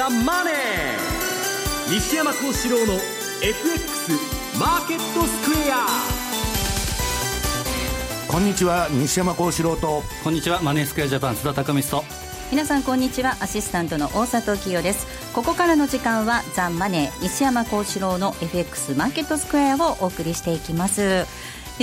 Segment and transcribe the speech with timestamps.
[0.00, 0.54] ザ・マネー」
[1.92, 2.94] 西山幸四郎の
[3.42, 4.12] FX
[4.58, 5.86] マーケットスクエア。
[8.26, 10.02] こんにちは西山幸四郎と。
[10.24, 12.02] こんにちはマネースクエアジャパン須田貴美と。
[12.50, 15.06] 皆さんこんにちはアシスタントの大里清です。
[15.34, 21.26] ここからの時間はザ・マネー西山幸四郎の FX マーケットスクエアをお送りしていきます。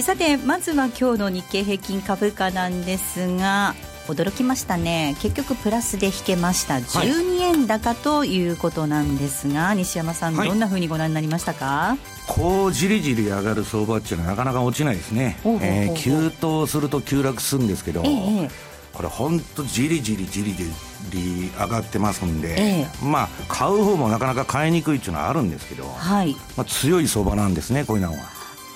[0.02, 3.76] さてまずは今日の日経平均株価なんですが
[4.08, 5.16] 驚きましたね。
[5.22, 6.76] 結局プラスで引けました。
[6.76, 11.98] 12円高ということなんですが、はい、西山さん、どんなふうにご覧になりましたか？
[12.28, 18.50] こうじりじり上がる相場っていうのはなかなか落ちないですね、えー、急騰すると急落するんですけど、えー、
[18.94, 20.66] これ本当じりじりじりじ
[21.12, 26.36] り上がってますんで、えー、まあ買う方もなかなか買いにくいっていうのはあるんですけど、はい。
[26.58, 28.18] まあ、強い相場なんですねこういうのは。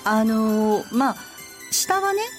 [0.04, 1.16] あのー、まあ
[1.70, 2.30] 下はねはい、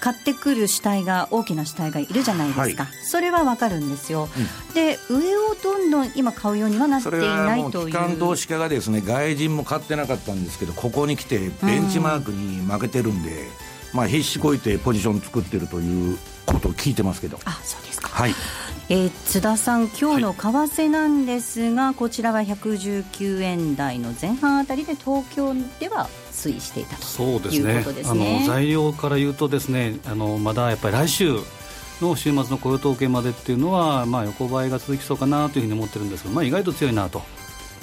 [0.00, 4.28] 買ってくる主体が大きな主体がいるじゃないですか、はい、それは分かるんですよ、
[4.68, 7.86] うん、で上をどんどん今買うようにはなっていないという。
[7.86, 13.46] 機関投資家がですね外人も買ってなかったんですけどここに来てベンチマークに負けてるんで、うん、
[13.94, 17.38] まあ必死こいてポジション作ってるということを聞いてますけど。
[17.44, 18.08] あそうですか。
[18.08, 18.34] はい。
[18.88, 26.08] えー、津田さん、今日の為替なんですが、はい、こちらは119円台の前半あたりで東京では
[26.42, 28.36] 推移していたということですね。
[28.38, 31.38] あの材料から言うとですねあのまだやっぱり来週
[32.00, 37.22] の週末の雇用統計までっていうのは、まあ、横ばいが続きそうかなというふうに思ってるんですが、まあ、意外と強いなと。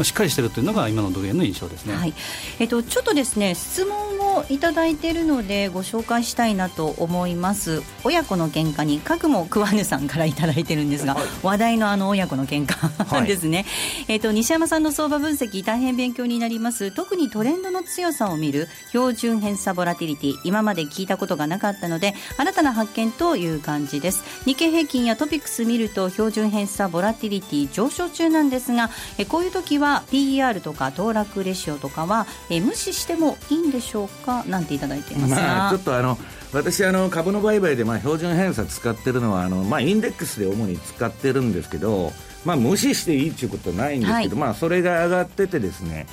[0.03, 2.13] しっかりしているというのが今のドル円の印象ですね、はい。
[2.59, 7.81] えっと、ちょっとですね質問をいただいているのでご紹介したいなと思います。
[8.03, 13.66] 親子の喧嘩にかくも食わぬさんからいただいてるんですが、はい、話題のあの親子の喧嘩 ですね、
[14.08, 16.91] えっと、西山さんの相場分析大変勉強になります。
[16.91, 24.23] 特にトレンドの強さを見る標準偏差ボラティリティ今まで聞いたことがなかったので新たな発見という感じです。
[24.45, 34.18] 日経平均やトピックス見ると標準偏差ボラティリティ上昇中なんですがえこういう時はは PER とか騰落レシオとかは、え無視してもいいんでしょうか？
[34.47, 36.17] なんていただいていますが、まあ、ちょっとあの
[36.53, 42.11] 私あの株の売買でまあ標準偏差使ってるのはあの、まあ、インデックスで主に使ってるんですけど、
[42.45, 46.08] まあ、無視していいっていうことはないんですけど、はい、まあ、それが上がっててですね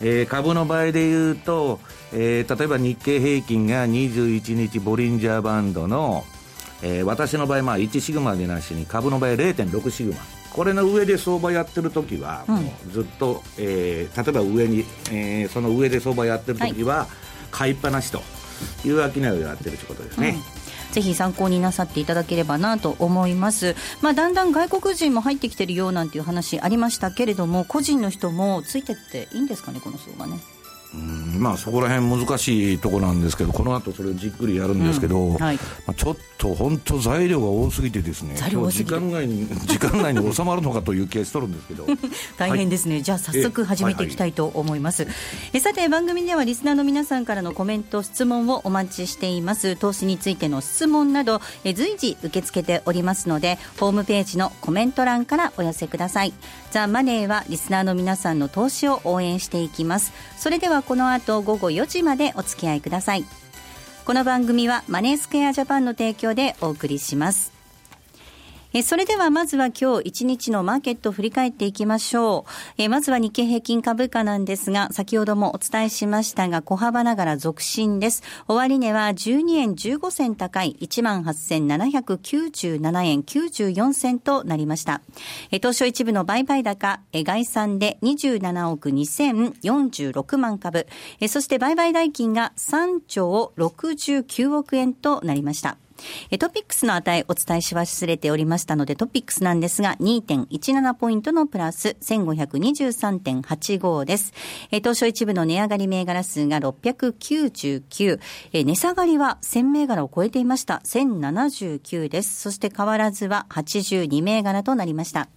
[0.00, 1.80] えー、株の場合でいうと、
[2.12, 6.24] えー、例えば日経平均が21日ボリンジャーバンドの、
[6.82, 10.18] えー、私の場合、まあ、1シグマでなしに株の場合0.6シグマ。
[10.52, 12.58] これの上で相場やってる時は、も
[12.88, 17.08] うずっと、えー、例えば上に、えー、その上で相場やってる時は、
[17.56, 18.22] 買いっぱなしと
[18.84, 20.36] いう商いをやってるということですね。
[20.50, 30.38] うんぜひ参考になさっていただければなと思います、まあ、だんだん外国人も入ってきてるようなんていう話ありましたけれども個人の人もついてっていいんですかねこの相場ね。
[30.96, 41.86] うんまあ、そこら辺難しいところなんですけどこの後それをじっくりやるんですけど、うんはい、まあ、ちょっと本当材料が多すぎてですね時間内に 時間内に収まるのかという気がしとるんですけど。
[42.38, 45.16] 大変ですね、はい、じゃあ早速始めていきたいと思います、はいはい、
[45.54, 49.76] えさて番組ではリスナーの皆さんからのコメント質問をお待ちしています。
[49.76, 56.32] 投資についての質問などえ随時受け付けておりますのでホームページのコメント欄からお寄せください
[56.76, 60.12] ザ・マネーはリスナーの皆さんの投資を応援していきます。
[60.36, 63.24] それではこの後午後4時までお付き合いください。
[64.04, 67.55] この番組はマネースクエアジャパンの提供でお送りします。
[68.76, 72.50] えそれではまずは今日一日のマーケットを振り返っていきましょう。
[72.76, 78.22] えまずは日経平均株価なんですが、先ほどもお伝えしましたが、小幅ながら続伸です。
[78.46, 85.00] 終値は12円15銭高い18,797円94銭となりました。
[85.50, 90.86] え当初一部の売買高、え概算で27億2046万株、
[91.20, 95.78] えそして売買代金が3兆69億円となりました。
[96.38, 104.32] トピックスの値お伝えし忘れておりましたので、トピックスなんですが、2.17ポイントのプラス、1523.85です。
[104.70, 108.20] 東証一部の値上がり銘柄数が699、
[108.52, 110.80] 値下がりは1000銘柄を超えていました。
[110.84, 112.40] 1079です。
[112.40, 115.28] そして変わらずは82銘柄となりました。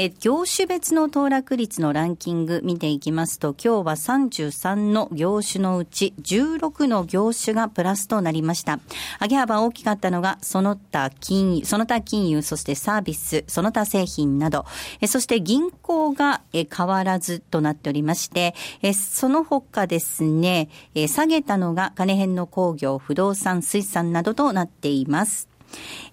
[0.00, 8.78] え業種別の騰落率のランキング見ていきますと、今日は33の業種のうち16の業種がプラスとなりました。
[9.20, 14.66] 上げ幅大きかったのが、その他金融、その他金融、そしてサービス、その他製品など、
[15.00, 25.47] えそして銀行がえ変わらずとなっておりまして、えその他ですね、え下げたのが金編の工業、不動産、水産などとなっています。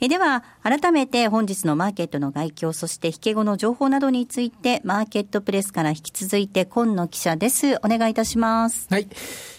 [0.02, 7.76] えでは、改めて本日のマーケットの概況、そして引け後の情報などについて、マーケットプレスから引き続いて、今野記者です。
[7.78, 8.88] お願いいたします。
[8.90, 9.08] はい。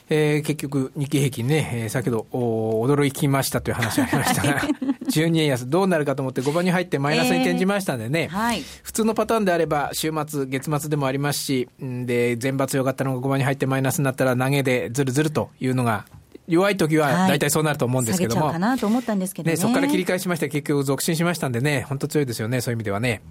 [0.08, 4.60] えー、結局、日経平均ね、えー、先ほどお驚きましたという話ありましたが、
[5.10, 16.04] 12円安、どうなるかと思って5番に入ってマイナスに転じましたんでね、えーはい、普通のパターンであれば、週末、月末でもありますし、で、前場強かったのが5番に入ってマイナスになったら投げでずるずるというのが、
[16.46, 19.56] 弱い時は大体そうなると思うんですけども、かなと思ったんですけどね。
[19.56, 23.22] そこから切り返しまして、結局続伸しましたんでね、本当強いですよね、そういう意味ではね。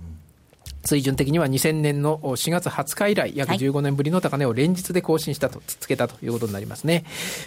[0.86, 7.04] 水準的には2000年の4月20日以来、約15年ぶりの高値を連日で更新したと、つつけたということになりますね。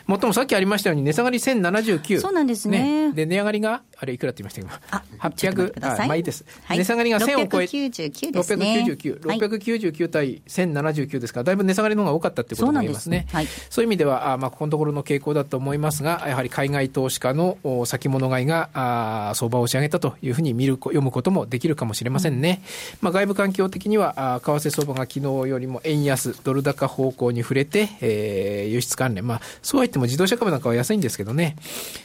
[0.06, 2.20] もっともさっきありましたように、値下がり1079。
[2.20, 3.08] そうなんですね。
[3.08, 6.44] ねで、値上がりが、あれいくらって言いましたけど、800、あ、まあいいです。
[6.64, 8.84] はい、値下がりが1000を超え、699ですね。
[8.86, 13.26] 699、699対1079ですから、だいぶ値下がりの方が多かったってことも言えますね。
[13.28, 17.56] そうはい、そういう意味では、あまあ、ここのところの傾向だと思いますが、やはり海外投資家の
[17.86, 22.62] 先物買いが、あ相場を押し上げたというふうに見る、読むこともできるかもしれませんね。
[22.94, 31.56] うん、まあ、外部環境的には、為替相場が昨日よりも円安、ドル高方向に触れて、えー、輸出関連、まあ、そうは言っても自動車株なんかは安いんですけどね、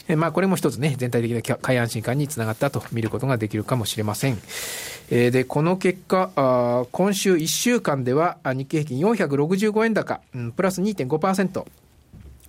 [0.07, 4.37] えー、まあ、これも一つね、全体的な買い安心感につながったと見ることができるかもしれません。
[5.09, 11.82] えー、で、この結果、あ今週1週間では、日経平均465円高、うん、プラス2.5%。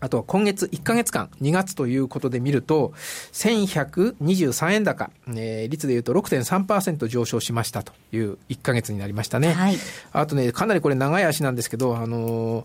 [0.04, 2.92] あとは今月1か月間、2月ということで見ると、
[3.32, 9.54] 1123円高、えー、率でいうと6.3%上昇しましたという1か月になりましたね。
[9.54, 9.78] はい、
[10.12, 12.64] あとね、かなりこれ長い足なんですけど、あの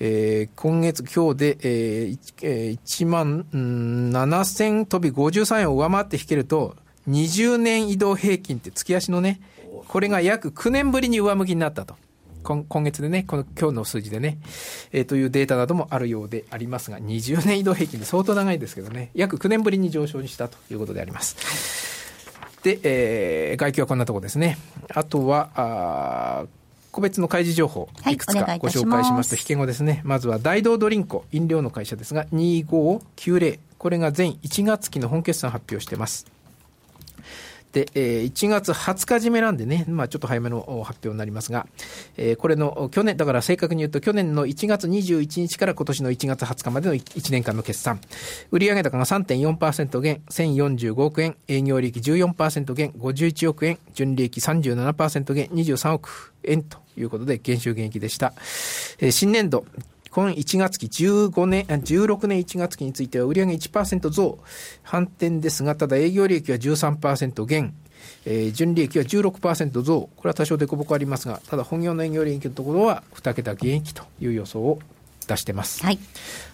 [0.00, 6.74] えー、今月、今日で、えー、1万、うん、7000飛び53円を上回って引けると、
[7.06, 9.42] 20年移動平均って月足のね、
[9.88, 11.96] これが約9年ぶりに上向きになったと。
[12.48, 14.38] 今今月でね、この今日の数字でね、
[14.90, 21.36] えー、というデータなどもあるようでありますが、20年移動平均で相当長いですけどね、約9年ぶりに上昇にしたということであります。
[22.62, 24.56] で、えー、外気はこんなところですね。
[24.94, 26.46] あとは、あ
[26.90, 30.00] 個別の開示情報、いくつかご紹介しますと、引け後ですね。
[30.04, 33.58] まずは大道ドリンク飲料の会社ですが、2590。
[33.76, 36.26] これが全1月期の本決算発表しています。
[37.72, 41.66] で、えー、1月20日締めなんでね、まあちょっと早めの発表になりますが、
[42.38, 48.00] これの去年、だから正確に言うと去年の1月21日から今年の1月20日までの1年間の決算、
[48.50, 58.32] 売上高が3.4%減、1045億円、営業利益14%減、51億円、純利益37%減、23億円ということで減収減益でした。
[59.10, 59.64] 新年度、
[60.18, 64.40] 今1月期15年、16年1月期については売上1%増、
[64.82, 67.72] 反転ですが、ただ営業利益は13%減、
[68.26, 74.80] えー、純利益は16%増、これは多少凸凹ありますが、ただ本業の営業利益のところは2桁減益という予想を
[75.28, 75.84] 出してます。
[75.84, 76.00] はい、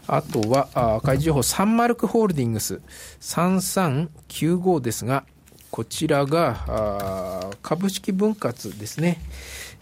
[0.09, 2.83] あとは、あ開示情報、サンマルクホールディングス
[3.23, 5.25] 3395ですが、
[5.71, 9.23] こちらがあ株式分割ですね。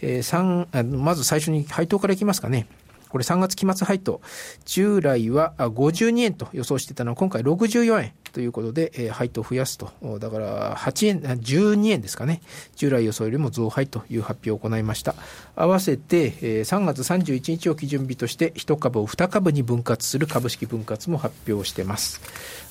[0.00, 2.68] えー、まず最初に配当からいきますかね。
[3.12, 4.22] これ3月期末配当、
[4.64, 9.90] 従来は52円と予想してたのは今回64円ということで、えー、配当を増やすと。
[10.18, 12.40] だから8円、12円ですかね。
[12.74, 15.14] 従来予想よりも増配という発表を行いました。
[15.56, 22.22] 合わせて、えー、3月31日を基準日として1株を2株に分割する株式分割も発表してます。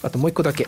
[0.01, 0.67] あともう1個だけ。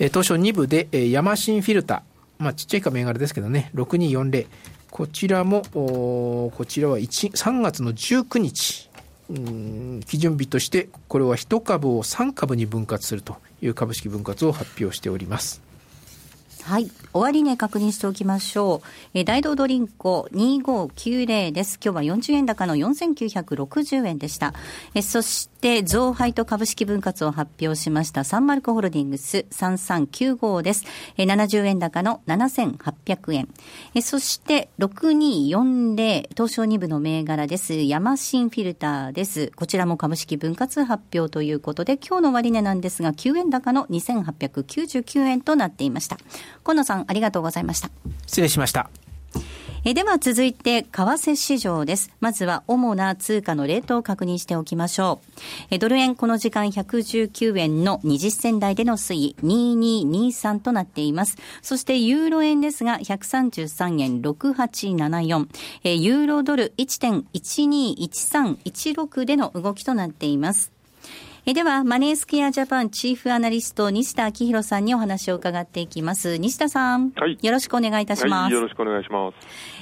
[0.00, 2.42] えー、当初2部で、えー、ヤマシンフィルター。
[2.42, 3.70] まあちっちゃいか銘柄ですけどね。
[3.76, 4.48] 6240。
[4.90, 8.90] こちらも、こちらは1 3月の19日
[9.28, 15.62] 基準日としてこれは1株を3株に分割するという株式分割を発表しております。
[16.64, 16.90] はい。
[17.12, 18.88] 終値確認しておきましょう。
[19.12, 21.78] えー、大道ドリンク2590です。
[21.84, 24.54] 今日は40円高の4960円でした。
[24.94, 30.84] えー、そして、して増配と株式分割を発表しましたサンマルクホールディングス3395です。
[31.16, 33.48] 70円高の7800円。
[34.02, 37.72] そして、6240東証2部の銘柄です。
[37.72, 39.52] ヤマシンフィルターです。
[39.56, 46.18] こちらも株式分割発表ということで、今日の終値なんですが、9円高の2899円となっていました。
[46.62, 47.88] 河野さん、ありがとうございました。
[48.26, 48.90] 失礼しました。
[49.86, 52.10] えでは続いて、為替市場です。
[52.18, 55.26] まずは主な通貨のレートを確認しておきましょう。
[55.70, 61.36] えドル円この時間119円の20銭台での推移2223となっています。
[61.60, 65.48] そしてユーロ円ですが133円6874。
[65.84, 70.73] えユーロドル1.121316での動きとなっています。
[71.46, 76.38] えでは、マネースクエアジャパンチーフアナリスト、西田明宏さんにお話を伺っていきます。
[76.38, 77.10] 西田さん。
[77.10, 77.38] はい。
[77.42, 78.32] よろしくお願いいたします。
[78.44, 79.36] はい、よろしくお願いします。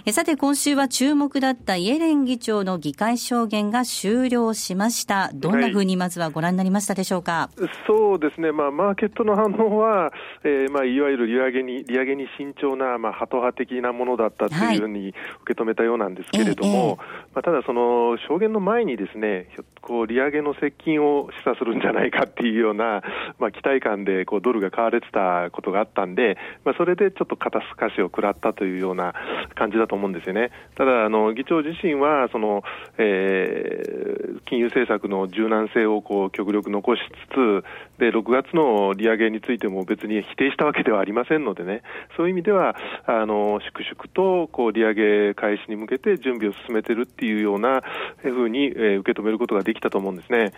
[0.04, 5.30] えさて、今週は注目だったイエレン議長の議会証言が終了しました。
[5.34, 7.48] どんなふうにまずはご覧になりましたでしょうか？
[7.56, 8.50] はい、そうですね。
[8.50, 15.10] まあ、マーケットの反応は、えー、まあ、いわゆる利上げに、利上げに慎重な、まあ、ハト派的なものだったというふうに
[15.44, 17.04] 受け止めたようなんですけれども、はいえー、ま
[17.36, 19.46] あ、ただその、証言の前にですね、
[19.82, 23.02] こう、利上げの接近を示下するんじゃないかっていうような、
[23.38, 29.14] まあ、期待感でこうドルが買われてたことがあったんで、まあ、それでちょっと肩透かしを食らったというような
[29.54, 30.50] 感じだと思うんですよね。
[30.76, 32.62] ただ、あの議長自身はその、
[32.98, 37.64] えー、金融政策の柔軟性をこう極力残しつつ、
[37.98, 41.82] で6月の利上げについても別に否定したわけではありませんのでね、
[42.16, 47.82] そういう意味では、あの粛々とこう利上げ開始に向けて準備を進めてるっていうような
[48.20, 50.52] ふうに、えー、受け止めることができたと思うんですね。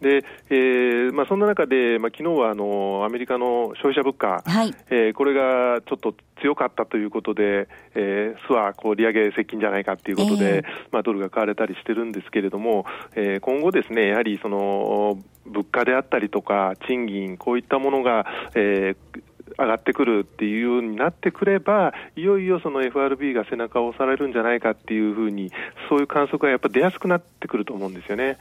[0.00, 19.22] で、えーまあ、そんな中で、まあ昨日はあのアメリカの消費者物価、はい、えー、これがちょっと強かったということで、えー、スはこう利上げ接近じゃないかということで、えー、まあ、ドルが買われたりしてるんですけれども、えー、今後、ですねやはりその物価であったりとか、賃金、こういったものが、えー、
[19.60, 25.50] 上がってくるっていうようになってくれば、いよいよその FRB が背中を押されるんじゃないかっていうふうに、
[25.88, 28.38] そういう観測がやっぱ出やすくなってくると思うんですよね。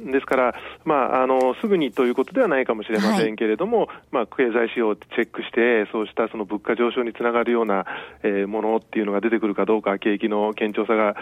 [0.00, 0.54] うん、ですから、
[0.84, 7.84] まあ、あのすぐにということではないかもしれませんけれども、はい、まあ、経済指標をチェックして、そうしたその物価上昇につながるような、
[8.22, 11.14] えー、ものっていうのが出てくるかどうか、景気の堅調さが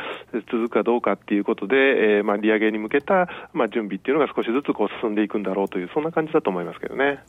[0.51, 7.21] 続くかどうかっていうことで、えーまあ、利上げに向けた、まあ、準備っていうのが少しずつこう進んでいくんだろうという、そんな感じだと思いますけどね。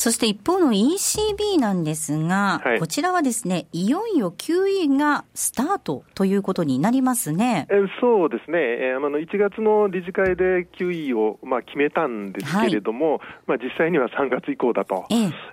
[0.00, 7.66] そして一方の ECB なんですが、はい、こちらはですね、いよいよ QE がスタートということになりますね。
[7.68, 15.04] えそうですね、えー、あの1月の理事会で QE を、まあ、決めたんですけれども、はい、まあ、実際には3月以降だと、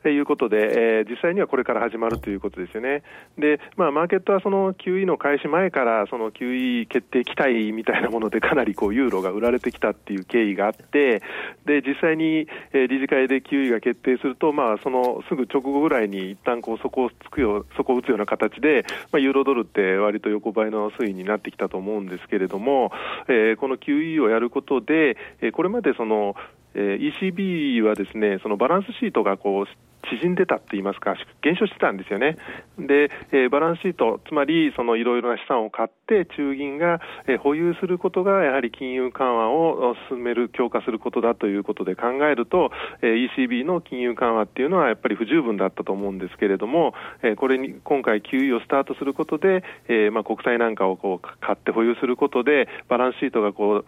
[0.05, 3.03] えいうことで、えー、実際にはこれから始まるということですよね。
[3.37, 11.21] で、まあ、マーケットはその QE の開始前から、その QE 決定期待みたいなもので、かなりこうユーロが売られてきたっていう経緯があって、
[11.65, 22.91] で実際に、えー、理事会で QE が決定すると、まあ、そのすぐ直後ぐらいに一旦こう底をつくよ底を打つような形で、まあ、ユーロドルって割と横ばいの推移になってきたと思うんですけれども、
[23.27, 26.35] えー、この QE をやることで、えー、これまでその、
[26.73, 29.65] えー、ECB はですねそのバランスシートがこう
[30.09, 32.37] 縮んでたって言いますか、減少してたんですよね。
[32.79, 42.71] で、えー、バランスシート、つまりそのいろいろな資産を買って、中銀が、えー、保有することが、やはり金融緩和を進める、強化することだということで考えると、
[43.01, 53.85] えー、ECB の金融緩和っていうのはやっぱり不十分だったと思うんですけれども、えー、これに今回、QE をスタートすることで、えーまあ、国債なんかをこう買って保有することで、バランスシートがこう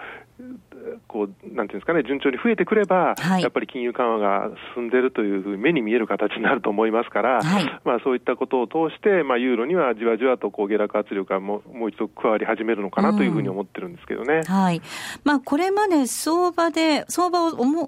[1.07, 14.35] こうなんていうんですかね、順調に増えてくれば、はい、やっぱり金融緩和が進んでいるというふうに目に見える形になると思いますから、はい、まあ、そういったことを通して、まあ、ユーロにはじわじわとこう下落圧力がももう一度加わり始めるのかなというふうに思ってるんですけどね。
[14.35, 14.81] うん、はい。
[15.23, 17.87] まあ、これまで相場で、相場を思う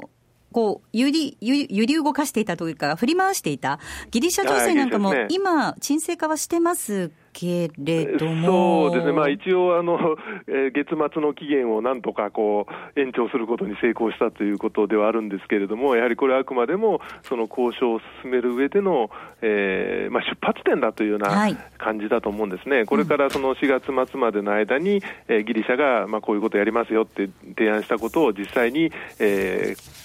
[0.52, 3.80] こう、揺り、揺り動かしていたというか、振り回していた、
[4.12, 8.90] ギリシャ情勢なんかも、今、沈静化はしてますけれども。
[8.92, 10.18] そうですね、まあ、一応あの、
[10.48, 19.10] えー、月末の期限をなんとかこう延長することに成功したということではあるんですけれども、やはりこれはあくまでもその交渉を進める上での、
[19.42, 30.01] えーまあ、出発点だというような感じだと思うんですね、はい、これからその4月末までの間に、えー、ギリシャが、まあ、こういうことやりますよって提案したことを実際に、えー、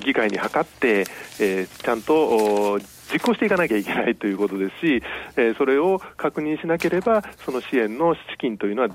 [0.00, 1.06] 議会に諮って、
[1.40, 2.78] えー、ちゃんと
[3.12, 5.02] 実行していかなきゃいけないということですし、
[5.36, 8.88] えー、それを確認しなければ、その支援の資金というのは、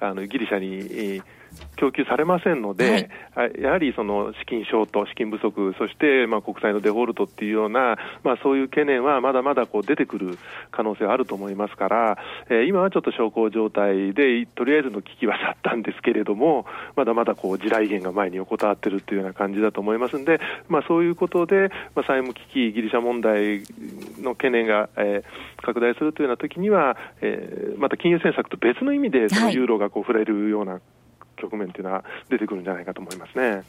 [0.00, 1.22] あのギリシャに、
[1.76, 10.38] 供給されませんので、はい、やはりその資金ショート、資金不足、そしてまあ国債のデフォルトっていうような、まあ、そういう懸念はまだまだこう出てくる
[10.70, 12.18] 可能性はあると思いますから、
[12.50, 23.62] えー、今はちょっと小康状態で、とりあえずの危機は去ったんですけれども、まだまだこう地雷原が前に横たわってるというような感じだと思いますので、まあ、そういうことで、まあ、債務危機、ギリシャ問題
[24.22, 30.80] の懸念が、えー、拡大するというような時には、えー、また金融政策と別の意味で、そのユーロがこう触れるような
[31.40, 33.62] 局面というのは出てくるんじゃないかと思いますね。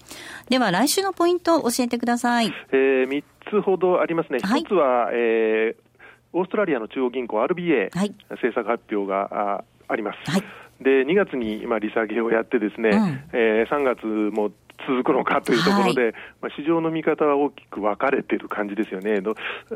[0.49, 2.53] では来週のポイントを教えてください。
[2.71, 4.39] えー、3つほどありますね。
[4.39, 5.75] 一、つは、えー、
[6.33, 10.31] オーストラリアの中央銀行 RBA、はい、政策発表がああります。
[10.31, 10.43] はい
[10.81, 14.51] で2月に今、利下げをやってですね、うん、えー、3月も
[14.87, 19.21] 続くのかというところで、はい、まあ、市場の見方は大きく分かれている感じですよね、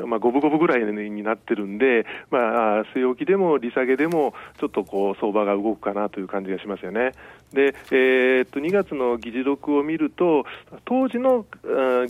[0.06, 7.12] まあ、五分五分ぐらいになってるんで、まあ、据え置きでも利下げでも、ちょっとこう相場が動くかなという感じがしますよね。
[7.54, 10.44] で、えー、っと2月の議事録を見ると、
[10.84, 11.46] 当時の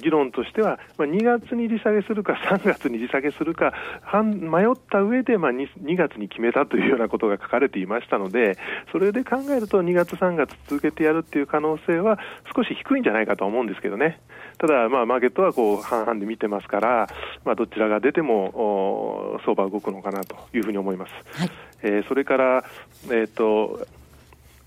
[0.01, 3.73] 議論としては、まあ、2月に利下げするか、 3月に利下げするか、
[4.15, 8.57] 迷った上で、まあ2、2月に決めたというようなことが書かれていましたので、
[8.91, 12.19] それで考えると、2月、3月続けてやるっていう可能性は
[12.55, 14.21] 少し低いんじゃないかと思うんですけどね。
[14.59, 17.09] ただ、まあ、マーケットはこう半々で見てますから、
[17.45, 21.13] まあ、どちらが出ても相場動くのかなというふうに思います。
[21.39, 21.51] はい、
[21.83, 22.65] えー、それから、
[23.07, 23.87] えーと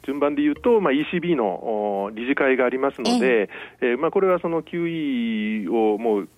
[0.07, 3.49] 順番で言うと、まあ、ECB の理事会がありますので、
[3.81, 6.29] えー、まあ、これはその QE をもう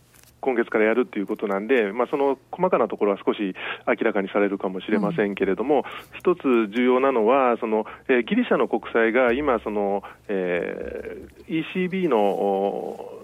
[0.41, 3.53] 今月からやるということなんで、まあ、その細かなところは少し
[3.87, 5.83] 明らかにされるかもしれませんけれども、
[6.13, 6.41] うん、一つ
[6.75, 13.19] 重要なのは、そのえー、ギリシャの国債が今その、えー、ECB の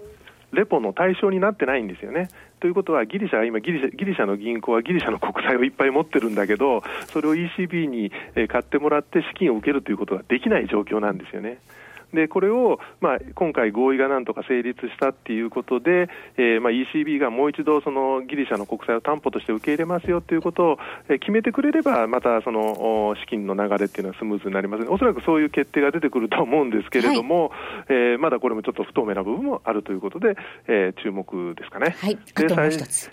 [0.52, 2.28] レポの対象になってないんですよね。
[2.60, 8.10] ということは、ギリシャは今ギリシャ、ギリシャの銀行はギリシャの国債をいっぱい持ってるんだけど、それを ECB に
[8.48, 11.58] 買ってもらって資金を受けるということができない状況なんですよね。
[12.16, 27.50] でこれを、まあ、今回、合意がなんとか成立したっていうことで、えーまあ、ECB がもう一度そのギリシャの国債を担保として受け入れますよということを、えー、決めてくれれば、またその資金の流れっていうのはスムーズになります、ね、おそらくそういう決定が出てくると思うんですけれども、はい、
[27.90, 31.96] えー、まだこれもちょっと不透明な部分もあるということで、えー、注目ですかね。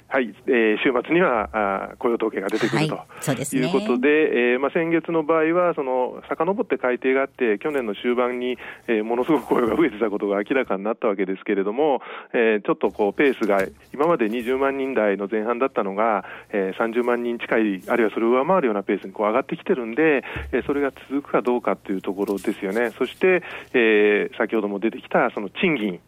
[0.08, 8.58] はい、えー、週末にはあ雇用統計が出てくると、はい、いうことで、えーまあ、先月の場合は、その遡って改定があって、去年の終盤に、
[8.88, 12.02] えー、えものすごく声が増えてたことが明らかになったわけですけれども、
[12.34, 22.92] えー、ちょっとこうペースが今まで20万人台の前半だったのが、えー、30万人近い、あるいはそれを上回るようなペースにこう上がってきてるんで、えー、それが続くかどうかというところですよね。
[22.92, 26.00] そして、えー、先ほども出てきたその賃金。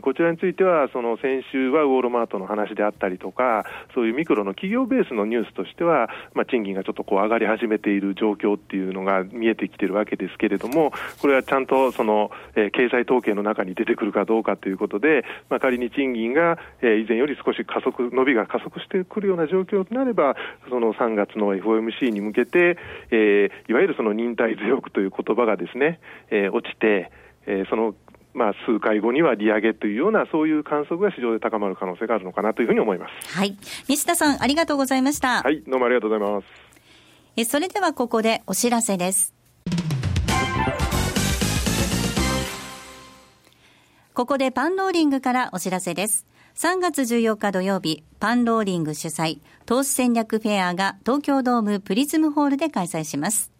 [0.00, 3.64] こちらについては、その先週はウォールマートの話であったりとか、
[3.94, 20.36] そういうミクロの企業ベースのニュースとしては、まあ、賃金がちょっとこう上がり始めている状況っていうのが見えてきてるわけですけれども、これはちゃんとその、えー、経済統計の中に出てくるかどうかということで、まあ、仮に賃金が、えー、以前より少し加速、伸びが加速してくるような状況となれば、
[20.68, 22.78] その3月の FOMC に向けて、
[23.10, 26.00] えー、いわゆるその忍耐強くという言葉がですね、
[26.30, 27.10] えー、落ちて、
[27.46, 27.94] えー、その
[28.38, 33.36] まあ、数回後には利上げというような、そういう観測が市場で高まる可能性があるのかなというふうに思います。
[33.36, 33.58] はい。
[33.88, 35.42] 西田さん、ありがとうございました。
[35.42, 36.46] はい、どうもありがとうございます。
[37.36, 39.34] え、それではここでお知らせです。
[44.14, 46.24] ここでパンローリングからお知らせです。
[46.54, 53.50] 3月14日土曜日、パンローリング主催、投資戦略フェアが東京ドームプリズムホールで開催します。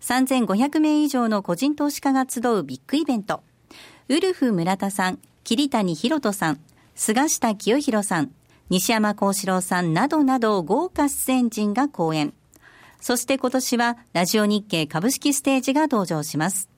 [0.00, 3.42] 3500名以上の個人投資家が集うビッグイベント。
[4.08, 6.60] ウルフ村田さん、桐谷博人さん、
[6.94, 8.30] 菅下清弘さん、
[8.70, 12.32] 西山幸四郎さんなどなど豪華出演陣が講演。
[13.00, 16.68] そして今年はラジオ日経株式ステージが登場します。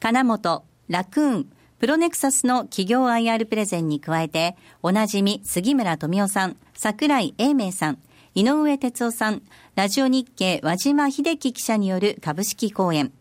[0.00, 1.46] 金本、ラクーン、
[1.80, 7.98] プロネクサスの企業 IR プレゼンに加えて、おなじみ杉村富夫さん、桜井英明さん、
[8.34, 9.42] 井上哲夫さん、
[9.74, 13.12] ラジオ日経和島秀樹記者による株式講演。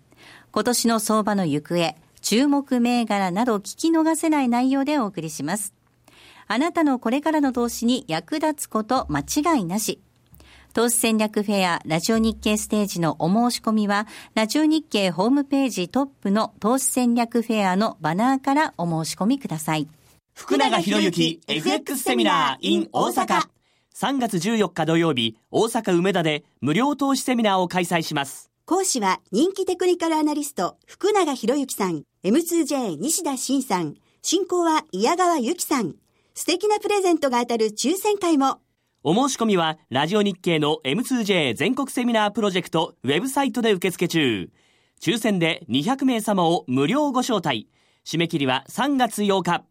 [0.54, 5.74] 今年の相場の行方、注目銘柄など聞き逃せない内容でお送りします。
[6.48, 10.00] あなたのこれからの投資に役立つこと間違いなし。
[10.74, 19.88] 投資戦略フェアラジオ日経ステージのお申し込みは、ラジオ日経ホームページトップの投資戦略フェアのバナーからお申し込みください。
[20.34, 23.42] 福永博之 FX セミナー in 大阪。
[23.94, 28.53] 3月14日土曜日、大阪梅田で無料投資セミナーを開催します。
[28.66, 32.04] 講師は人気テクニカルアナリスト福永博之さん。
[32.24, 35.96] M2J 西田慎さん、進行は矢川由紀さん。
[36.34, 38.62] 素敵なプレゼントが当たる抽選会も。
[39.04, 44.50] お申し込みは、ラジオ日経の M2J 全国セミナープロジェクトウェブサイトで受付中。
[45.02, 47.68] 抽選で200名様を無料ご招待。
[48.06, 49.66] 締め切りは3月8日。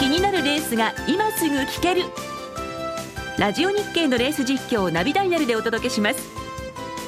[0.00, 2.02] 気になるレースが今すぐ聞ける。
[3.38, 6.41] ラジオ日経のレース実況をナビダイヤルでお届けします。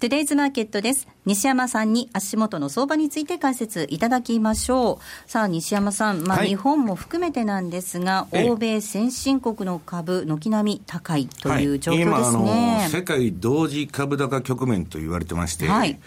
[0.00, 1.08] トゥデイズマーケットです。
[1.26, 5.28] 西山さんに足元の相場について解説いただきましょう。
[5.28, 12.76] さあ、西山さん、まあ、日本も含めてなんですが、欧米先進国の株、軒並み高いという状況ですね。
[12.78, 15.98] はい、世界同時株高局面と言われてまして、はい、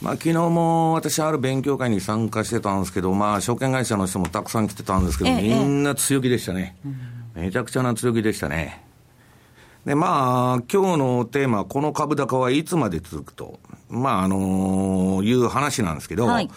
[0.00, 6.76] まあ、昨日も私、ある勉強会に参加してたんですけど、まあ、証券会社の人もたくさん来てたんですけど、みんな強気でしたね、
[7.34, 8.87] めちゃくちゃな強気でしたね。
[9.88, 13.58] で、まあ、今日のテーマ、この株高はいつまで続くと。
[13.90, 16.50] まあ、あのー、いう話なんですけど、はい、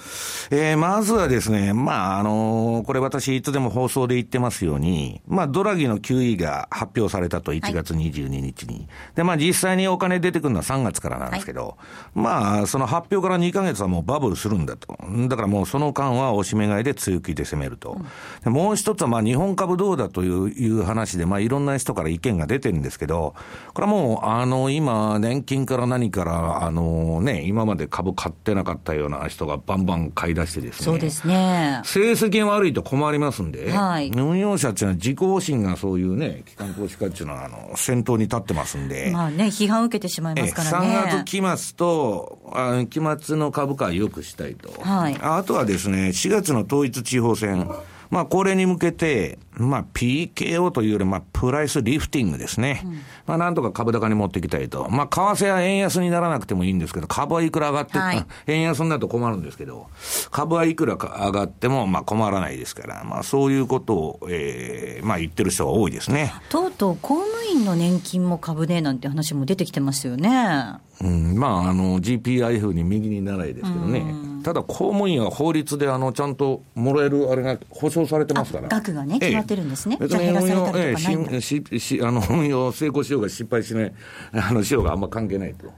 [0.51, 8.75] えー、まずはですね、まあ、あのー、これ私いつでも放送で言ってますように、まあ、ドラギの QE が発表されたと、1月22日に。
[8.75, 11.75] はい、で、まあ、実際にお金出てくるのは3月からなんですけど、はい、
[12.15, 14.97] まあ、その発表から2ヶ月はもうバブルするんだと。
[15.27, 17.97] だからもうその間はおしめ買いで強気で攻めると。
[18.45, 23.35] うん、もう一つは、まあ、日本株どうだといういう話で、まあ、いろんな人から意見が出てるんですけど、
[23.73, 30.85] これはもう、あの、今、年金から何から、あの、ね、今まで株買ってなかったような人がバンバン買い出してですね。
[30.85, 31.81] そうですね。
[31.85, 39.11] 成績が悪いと困りますんで、はい、運用者っていうのは自己保身がそういうね、機関投資家っていうのは、あの、先頭に立ってますんで。
[39.11, 40.87] まあね、批判を受けてしまいますからね。
[40.87, 44.73] 3月期末と、あ期末の株価はよくしたいと。
[44.81, 45.17] はい。
[45.21, 47.69] あとはですね、4月の統一地方選。
[48.09, 52.81] まあ、これに向けて、まあ、PKO というより、まあ、プライスリフティングですね。
[52.85, 52.91] うん、
[53.27, 54.89] まあ、なんとか株高に持っていきたいと。
[54.89, 59.87] まあ、為替は円安にならなくてもいいんですけど、株はいくら上がって、はい、円安になると困るんですけど、
[60.31, 66.33] 株はいくら上がっても、まあ、困らないですから、まあ、そういうことを、ええー、まあ、言ってる人が多いですね。
[66.49, 70.79] とうとう、公務員の年金も株でなんて話も出てきてますよね。
[71.01, 74.31] うん、まあ、あの、GPIF に右に習いですけどね。
[74.43, 78.67] ただ、公務員は法律で、あの、ちゃんともらえるあれが保証されてますから。
[78.67, 79.97] 額がね、決まってるんですね。
[79.99, 83.93] ええ、じゃ減らされたりとかないんだ、ええ、ししあの、 運用成功しようが失敗しない、
[84.33, 85.71] あの、しようがあんま関係ないと。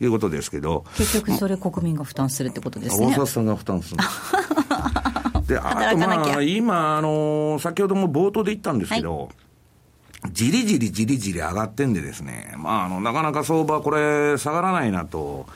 [0.00, 3.98] いうことですけど結局それ国民が負担するってことですね大札さんが負担する
[5.46, 9.28] であとまあ今あの先ほども冒頭で言ったんですけど、はい
[10.32, 15.46] じりじりじりじり上がってんでですね、まあ、あの、なかなか相場これ下がらないなと。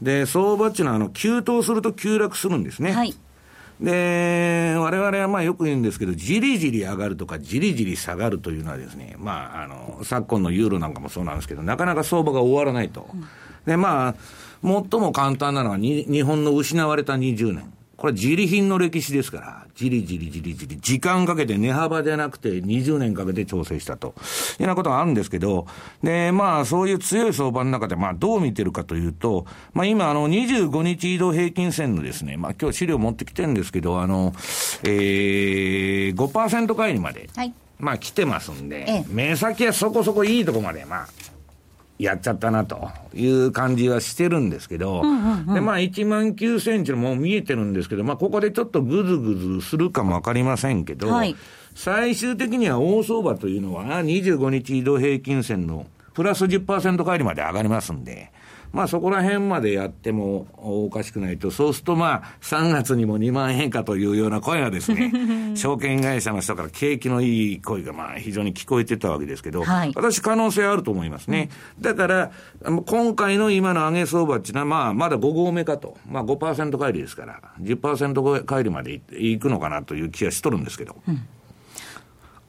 [0.00, 2.92] で、相場っていうのは、あの、急騰すると急落するんですね。
[2.92, 3.14] はい。
[3.80, 3.90] で、
[4.82, 13.08] 我々はまあよく言うんですけど、じりじり上がるとか、じりじり下がるというのはですね、まあ、あの、昨今のユーロなんかもそうなんですけど、なかなか相場が終わらないと。
[13.66, 14.14] で、まあ、
[14.62, 17.72] 最も簡単なのは日本の失われた20年。
[18.02, 24.08] これ自利品の歴史ですから、じりじりじりじり、時間かけて値幅でなくて20年かけて調整したと。
[24.08, 24.16] いうよ
[24.58, 25.68] うなことがあるんですけど、
[26.02, 34.32] で、まあそういう強い相場の中で、まあどう見てるかというと、まあ今あの25日移動平均線のですね、まあ今日資料持ってきてるんですけど、あの、
[34.82, 37.30] えー、5%回りまで。
[37.36, 37.54] はい。
[37.78, 41.08] まあ来てますんで、ええ、目先はそこそこいいとこまで、まあ、
[42.02, 45.02] やっちゃったなという感じはしてるんですけど、
[45.54, 51.36] で、まあ1万9センチのもう見えてるんですけど、まあここでちょっとぐずぐずするかもわかりませんけど、はい、
[51.74, 58.32] 最終的には大相場というのは25日移動平均線のプラス10%返りまで上がりますんで、
[58.72, 65.12] まあそこら辺までやってもおかしくないと、そうするとまあ3月にも2万円かというような声がですね、
[65.54, 71.50] 証券会社の人から景気のいい声がまあ非常に聞こえてたわけですけど、はい、私可能性あると思いますね。
[71.80, 72.30] だから、
[72.86, 80.96] 今回の今の上げ相場っていうのはまあまだ5合目かと、まあ5%返りですから、10%返りまでいくのかなという気がしとるんですけど。
[81.06, 81.20] うん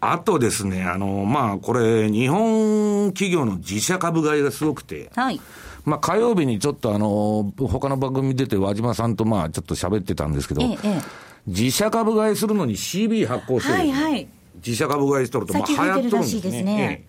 [0.06, 5.40] あとですね、あの、まあ、これ、日本企業の自社株買いがすごくて、はい。
[5.86, 11.02] まあ、火曜日にちょっとあの、他の番組出て和島さんとまあ、ちょっと喋ってたんですけど、ええ、
[11.48, 16.64] 自社株買いするのに CB 発行してる、はいはい、自社株買いしとると、まあ、流行っとるんですね。
[16.64, 17.08] ね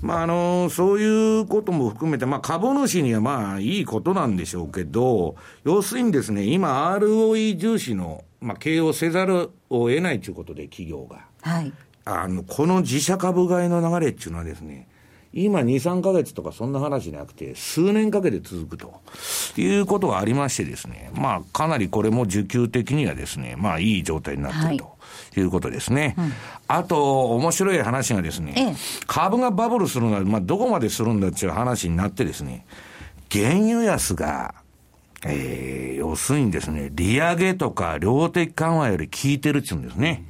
[0.00, 11.26] まあ、あの、そういうことも含めて、まあ、株主にはまあ、いいことなんでしょうけど、要するにですね、今、ROE 重視の、まあ、経営をせざるを得ないということで、企業が。
[11.42, 11.72] はい。
[12.04, 14.86] あの、この自社株買いの流れっていうのはですね、
[15.34, 19.00] 今2、3ヶ月とかそんな話じゃなくて、数年かけて続くと
[19.56, 24.94] いうことがありましてですね、まあ、かなりこれも需給的にはですね、まあ、いい状態になっていると。
[25.36, 26.14] いうことですね。
[26.16, 26.32] うん、
[26.68, 28.74] あと、面白い話がですね、ええ、
[29.06, 32.64] 株がバブルするのは、まあ、どこまでするんだっていう話になってですね、
[33.30, 34.54] 原油安が、
[35.24, 40.24] えー、要するにですね、利上げとか量的緩和より効いてるっていうんですね。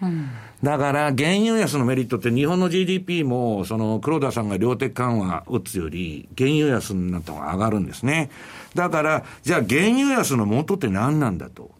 [0.00, 0.30] うん
[0.62, 8.30] だから、原油安のメリットって日本の GDP も、その黒田さんが量的緩和打つより、原油安になった方が上がるんですね。
[8.74, 11.70] だから、じゃあ原油安の元って何なんだと。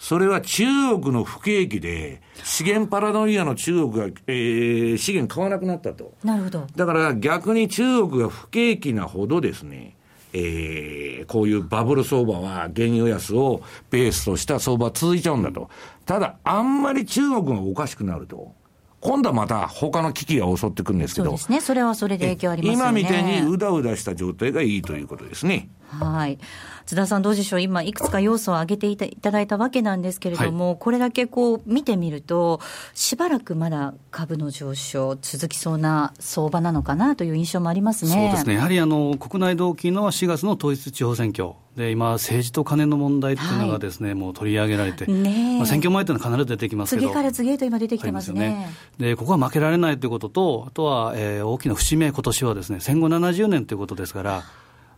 [0.00, 0.64] それは中
[0.98, 6.14] 国の不景気で、資源パラノイアの中国が、えー、資源買わなくなったと。
[6.24, 6.66] なるほど。
[6.74, 9.94] だから逆に中国が不景気なほどですね、
[10.32, 15.70] えー、こういうバブル相場は原油安をベースとした相場続いちゃうんだと。
[16.06, 18.54] ただ、あんまり中国がおかしくなると。
[19.00, 21.28] 今度はまた他の危機が襲ってくるんですけど。
[21.28, 21.60] そうですね。
[21.60, 22.74] それはそれで影響ありますね。
[22.74, 25.70] 今みたいにうだうだした状態がいいということですね。
[25.98, 26.38] はい。
[26.90, 32.60] 津田さん、どうでしょう、今、いくつか要素を挙げていただいたわけなんですけれども、はい、これだけこう見てみると、
[32.94, 38.10] しばらくまだ株の上昇、続きそうな相場なのかなという印象もありますね。
[38.10, 41.52] そうですね、やはりあの国内動機の4月の統一地方選挙。
[41.76, 54.42] で今、政治と金の問題っていうのがですね、はい、もう取り上げられて、ねまあ、選挙前というのは必ず出てきますけど、次から次へと今、出てきてますね、ね、でここは負けられないということと、あとは、えー、大きな節目、今年はですね戦後70年ということですから。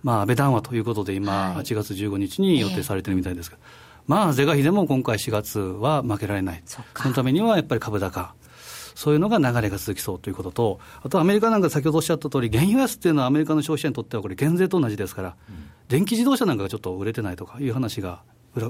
[0.02, 3.64] まあ、安倍談話ということで、今、8月15日に予定されてるみたいですが、えー、
[4.06, 8.34] まあ、是が非でも今回4月は負けられない、そのためにはやっぱり株高。
[8.94, 18.22] そういうのが流れが続きそうということと、あとアメリカなんか先ほどおっしゃった通り、原油安っていうのはアメリカの消費者にとってはこれ、減税と同じですから、うん、電気自動車なんかがちょっと売れてないとかいう話が、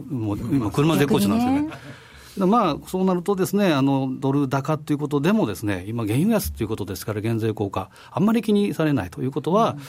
[0.09, 2.03] もう今、車絶好調なんですよね。
[2.39, 9.83] まあ、そうなるとですね、あの、ドル高ということでもですね、今、原油安ということですから、減税効果、あんまり気にされないということは、うん、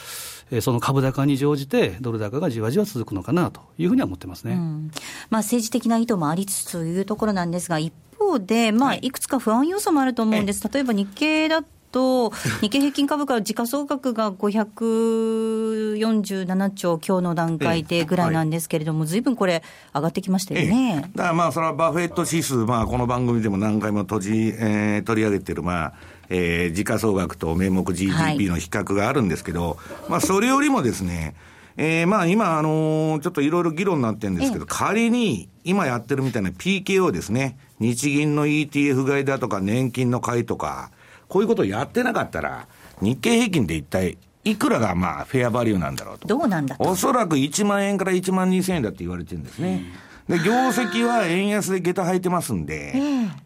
[0.61, 4.53] その株高に乗じて、ドル高がじわじわ続くのかなというふうには思ってますね。
[4.53, 4.91] うん、
[5.29, 10.67] まあ、政治的な意図もありつつというところなんですが、一方で、まあ、いくつか不安要素もあると思うんです。
[10.71, 11.63] 例えば日経だ
[11.93, 19.21] と、日経平均株価、時価総額が547兆、今日の段階でぐらいなんですけれども、ずい。
[19.21, 19.63] ぶんこれ、
[19.93, 25.93] 上がってきましたよね、だからまあ、それはバフェット指数、まあ、この番組でも何回も閉じ、えー、取り上げてる、まあ、
[26.29, 31.35] えー、時価総額と名目 GDP の比較があるんですけど、はい、まあ、それよりもですね、
[31.77, 40.91] えー、まあ今、あのー、ちょっといろいろ議論になってるんですけど、仮に今やってるみたいな PKO ですね、日銀の ETF 買いだとか、年金の買いとか、
[41.27, 42.67] こういうことをやってなかったら、
[43.01, 46.27] 日経平均で一体、いくらがまあフェアバリューなんだろうと。
[46.27, 49.83] どうなんだおそらく1万円から1万2000円だって言われてるんですね。
[50.27, 52.93] で、業績は円安で下駄履いてますんで、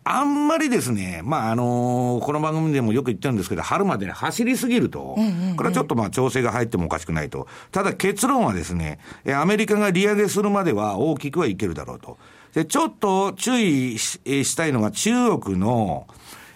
[0.04, 5.18] あんまりですね、まあ、あのー、この番組でもよく言ってるんですけど、春まで走りすぎると、
[5.56, 7.48] これはちょっとまあ調整が入ってもおかしくないと。
[7.72, 9.00] ただ結論はですね、
[9.36, 12.18] アメリカが利上げするまでは大きくはいけるだろうと。
[12.54, 16.08] で、ちょっと注意したいのが中国の、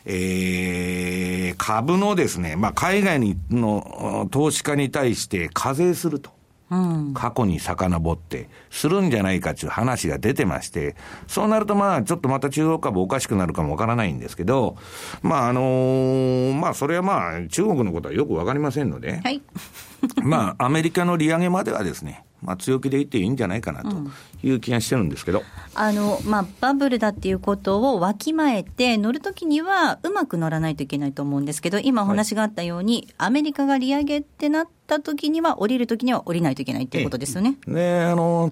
[0.05, 6.31] えー、株のですね、まあ、海外にの投資家に対して課税すると。
[6.71, 10.95] うん、過去に遡って、するんじゃないかという話が出てまして、
[11.27, 14.77] そうなるとまあ、ちょっとまた中国株おかしくなるかもわからないんですけど、
[15.21, 19.41] まああのー、まあそれはまあ、中国のことはよくわかりませんので、はい、
[20.23, 23.89] まあ、アメリカの利上げまではですね、まあ、強気でいっていいんじゃないかなと
[24.43, 37.58] いう気がしてるんですけど、うん、あのまあ、バブルだっていうことをわきまえて、乗るときにはうまく乗らないといけないと思うんですけど、今お話があったように、はい、アメリカが利上げってなったときには、降りるときには降りないといけないっていうことですよね。
[37.67, 38.51] ねあの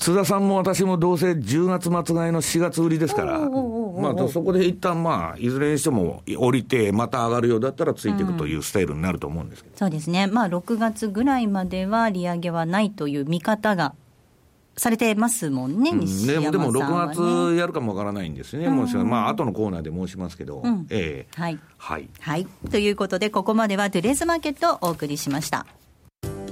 [0.00, 13.94] 津田さんも私もどうせ10月末買いの4月売りですから、まあ、そこで一旦まあ、いずれにしても降りて、また上がるようだったらついていくというスタイルになると思うんですけど、うん、そうですね、まあ、6月ぐらいまでは利上げはないという見方が
[14.76, 17.08] されてますもんね、うん、でも、でも6
[17.52, 21.34] 月やるかもわからないんですね、うん、もしまあ後のコーナーで申しますけど、うん、ええ。
[21.34, 22.46] ー、はい、はい、はい。
[22.70, 25.66] ということで、ここまではトゥレーズマーケットをお送りしました。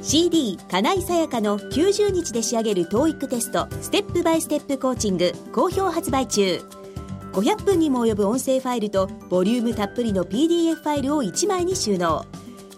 [0.03, 6.61] CD 金井さやかの90日で仕上げる TOEIC テストステップバイステップコーチング好評発売中。
[7.33, 12.25] 500分にも及ぶ音声ファイルとボリュームたっぷりの PDF ファイルを1枚に収納。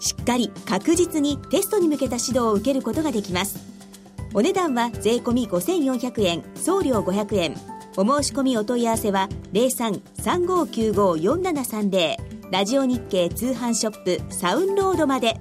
[0.01, 3.70] しっかり確実にテストに向けた指導を受けることができます
[4.33, 7.57] お値段は税込5400円送料500円。
[7.97, 12.17] お申し込みお問い合わせは0335954730
[12.53, 15.41] ラジオ日経通販ショップサウンロードまで。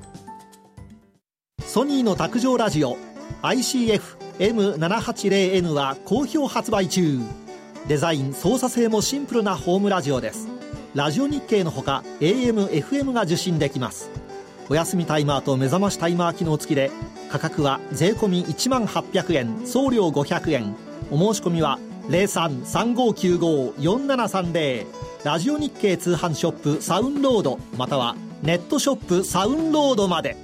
[1.63, 2.97] ソニーの卓上ラジオ
[3.43, 7.19] ICF-M780N は好評発売中。
[7.88, 10.47] デザイン操作性もシンプルなホームラジオです。
[10.95, 14.10] ラジオ日経のほか AM、FM が受信できます。
[14.67, 16.89] お休みタイマーと目覚ましタイマー機能付きで
[17.29, 20.75] 価格は税込1万800円送料500円。
[21.11, 24.85] お申し込みは0335954730
[25.23, 30.35] ラジオ日経通販ショップサウンロードまたはネットショップサウンロードまで。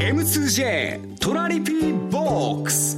[0.00, 2.96] M2J トラリピーボックス。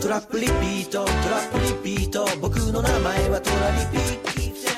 [0.00, 2.24] トラップリピートトラップリピート。
[2.40, 4.33] 僕の名前はトラリピト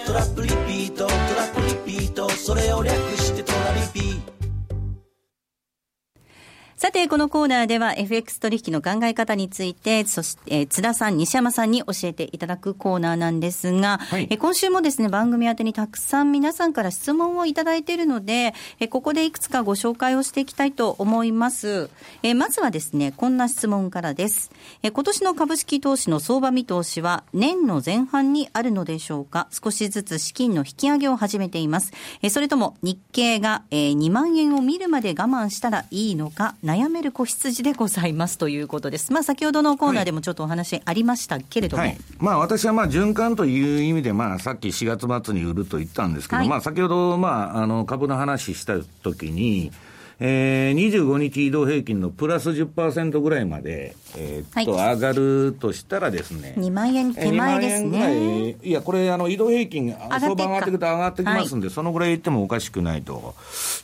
[0.06, 4.35] トラップリピートトラップリピートそれを略してトラリピート。
[6.86, 21.90] さて、このコーナーでは FX 取引の考え方について、そして、えー、津田さん、西山さんに教えていただくコーナーなんですが、はい、え今週もですね、番組宛てにたくさん皆さんから質問をいただいているので、えここでいくつかご紹介をしていきたいと思います。
[22.22, 24.52] えまずはですね、こんな質問からです。
[24.84, 29.48] え今年の株式投資の相場見通しは年の前半にあるのでしょうか？
[29.50, 31.92] 少しずつ資金の引き上げを始めています。
[32.22, 36.54] えそれとも日経が、え2万円を見るまで我慢したらいいのか？
[36.75, 39.12] 悩める子羊でございますということです。
[39.12, 41.82] まあ、先ほどのコーナーでもちょっとお話ありましたけれども。
[41.82, 49.72] はい、まあ、私はまあ循環という意味で、まあ、さっき4月末に売ると言ったんですけど、はい、まあ、先ほど、まあ、あの株の話したときに、
[50.18, 58.56] えー、25日移動平均のプラス10%ぐらいまで、えー、っと、はい、上がるとしたらですね、2万円手前ですね。
[58.62, 58.70] い。
[58.70, 63.34] や、これ、あの移動平均、相場上がっていくと上がってきますんで、はい、そのぐらいいってもおかしくないと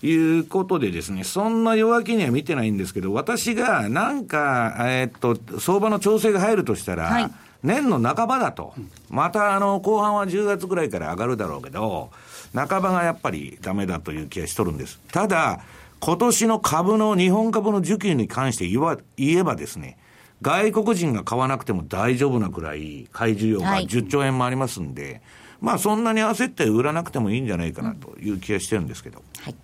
[0.02, 7.30] いうことでですね、そんな弱気には見てないんですけど、私がなんか、えー、っと、相場の調整が入るとしたら、はい。
[7.62, 8.74] 年の半ばだと、
[9.08, 12.10] またあの後半は10月ぐらいから上がるだろうけど、
[12.54, 14.98] 半ばがやっぱりだめだという気がしとるんです。
[15.12, 15.60] ただ、
[16.04, 19.96] 今年の株の、日本株の需給に関して言わ言えばですね、
[20.42, 25.20] 外国人が買わなくても大丈夫なくらい、買い需要が10兆円もありますんで、はい、
[25.60, 29.22] まあそんなに焦って売らなくてもいいんじゃないかなという気がしてるんですけど。
[29.38, 29.54] はい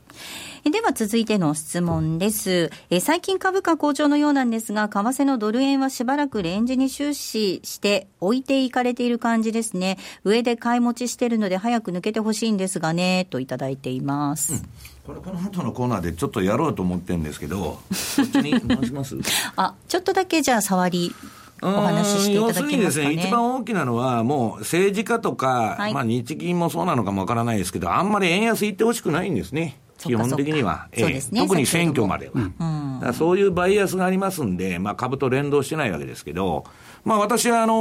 [0.64, 2.70] では続いての質問です。
[2.90, 9.98] え最近株価好調のようなんですが、為替のドル円はしばらくレンジに終始して置いていかれている感じですね。
[10.24, 14.54] 上で買い持ちしてるので早く抜けてほしいんですがね、といただいています。
[14.54, 14.62] うん
[15.08, 17.80] これこの後のコーナーでちょっとやろうと思ってるんですけど、 こ
[18.22, 19.16] っちに回します？
[19.56, 21.14] あちょっとだけじゃあ、触り。
[21.62, 29.80] お話ししていただけますか、ね、要するにですね、一番大きなのは、もう政治家とか、はい、まあ日銀もそうなのかもわからないですけど、あんまり円安いってほしくないんですね。
[29.96, 36.64] 基本的には、えーね、特に選挙までは、うん、そういうバイアスがありますんで、まあ、株と連動してないわけですけど、
[37.04, 37.74] まあ、私はあの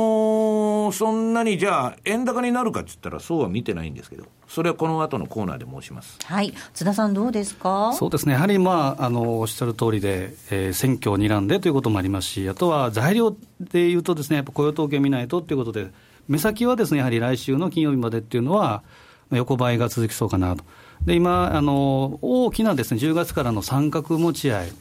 [0.89, 7.91] ー、そんなにじゃあ、円高になるかって言ったら、そうは見てないんですけど、それはこの後のコーナーで申します、はい、津田さん、どうですか？
[7.93, 15.91] そうですね、やはり、まあ、あのおっしゃる通りで、えー、選挙を睨んでということもありますし、あとは材料でいうとですね、やっぱ雇用統計見ないとということで、
[16.27, 18.83] 目先はですね、やはり来週の金曜日までっていうのは、
[19.31, 20.63] 横ばいが続きそうかなと。
[21.03, 24.71] で今あの、大きなです、ね、10月からの三角持ち合い、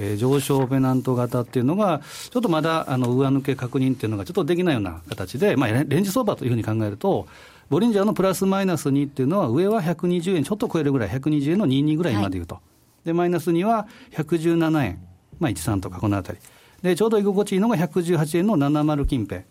[0.00, 7.28] えー、上昇ペナント型っていうのが、ちょっとまだあの上抜け確認っていうのがちょっとできないような形で、まあ、レンジ相場というふうに考えると、
[7.68, 12.60] ボリンジャーのプラスマイナス2っていうのは、上は120円ちょっと超えるぐらい、120円の22ぐらいまでいうと、は
[13.04, 15.06] い、でマイナス2は117円、
[15.38, 16.38] まあ、13とかこのあたり、
[16.82, 19.42] でちょうど居心地いいのが118円の70近辺。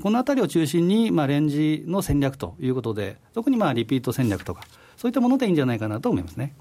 [0.00, 4.62] このあたりを中心に、まあ、レンジの戦略ということで、特にまあリピート戦略とか、
[4.96, 6.54] そういったものでいいんじゃないかなと思いますね。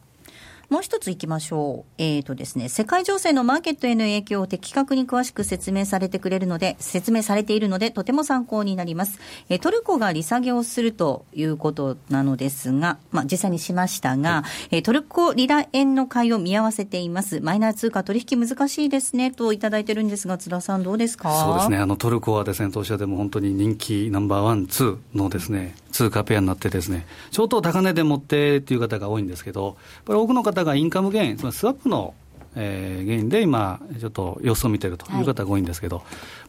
[0.70, 1.92] もう一ついきましょう。
[1.98, 9.20] えっ、ー、とですね、世界情勢のマーケットへの影響を的確に詳しく説明されてくれるので、説明されているので、とても参考になります。
[9.50, 17.42] えー、トルコが利下げをするということなのですが、まあ、実際にしましたが、えー、トルコリラ円の買いを見合わせています。
[17.42, 21.32] マイナー通貨取引難しいですね、といただいてるんですが、津田さんどうですか？
[21.44, 32.14] そうですね、あの、トルコはですね、当社でも本当に人気ナンバーワン、ツーのですね、通貨ペアになってですね、ちょっと高値で持ってっていう方が多いんですけど、これ多くの方がインカムゲイン、つまりスワップの
[32.56, 36.04] えー、原因で今、ちょっと様子を見てるという方が多いんですけど、は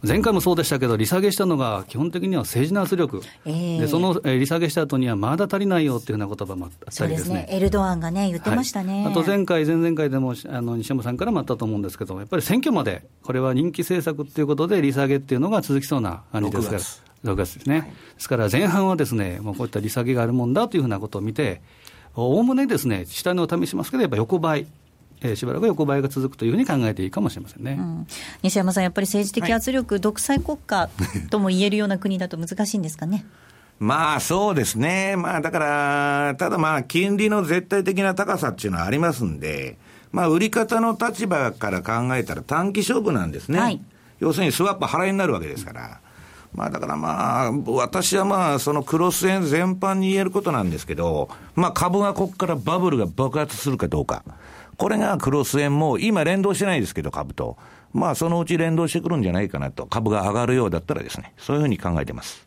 [0.05, 7.47] い、前回もそうでしたけど、利下げしたのが基本的には政治の圧力、えー、でその、えー、利下げした後にはまだ足りないよっていうような言葉もあったりですね、すね。
[7.51, 16.81] エルドアンがね、言ってましたね、はい、あと前回、前々回でもあの西山さんからもあったと思うんですけど、やっぱり選挙まで、これは人気政策っていうことで、利下げっていうのが続きそうな感じですから。
[17.25, 21.61] 6月ですね、ですから前半はですね、もうこういった利下げがあるもんだというふうなことを見て、
[22.16, 24.66] おおむねですね、下値を試しますけど、やっぱ横ばい。
[25.22, 28.07] えー、しばらく横ばいが続くというふうに考えていいかもしれませんね、うん、
[28.42, 30.90] 西山さん、やっぱり政治的圧力、はい、独裁国家
[31.31, 33.24] とも言えるような国だと難しいんですかね？
[33.79, 39.79] まあそうですね、まあだから、ただまあ、金利の絶対的な高さっていうのはありますんで、
[40.12, 43.81] まあ、売り方の立場から考えたら短期勝負なんですね、はい、
[44.18, 46.00] 要するにスワップ払いになるわけですから。
[46.54, 54.24] まあだからまあ、私はまあ、そのクロス円全般に言えることなんですけど、まあ株がここからバブルが爆発するかどうか。
[54.76, 57.56] これがクロス円も、今連動してないですけど、株と。
[57.92, 59.87] まあ、そのうち連動してくるんじゃないかなと。
[59.87, 62.45] 株が上がるようだったらですね、そういうふうに考えてます。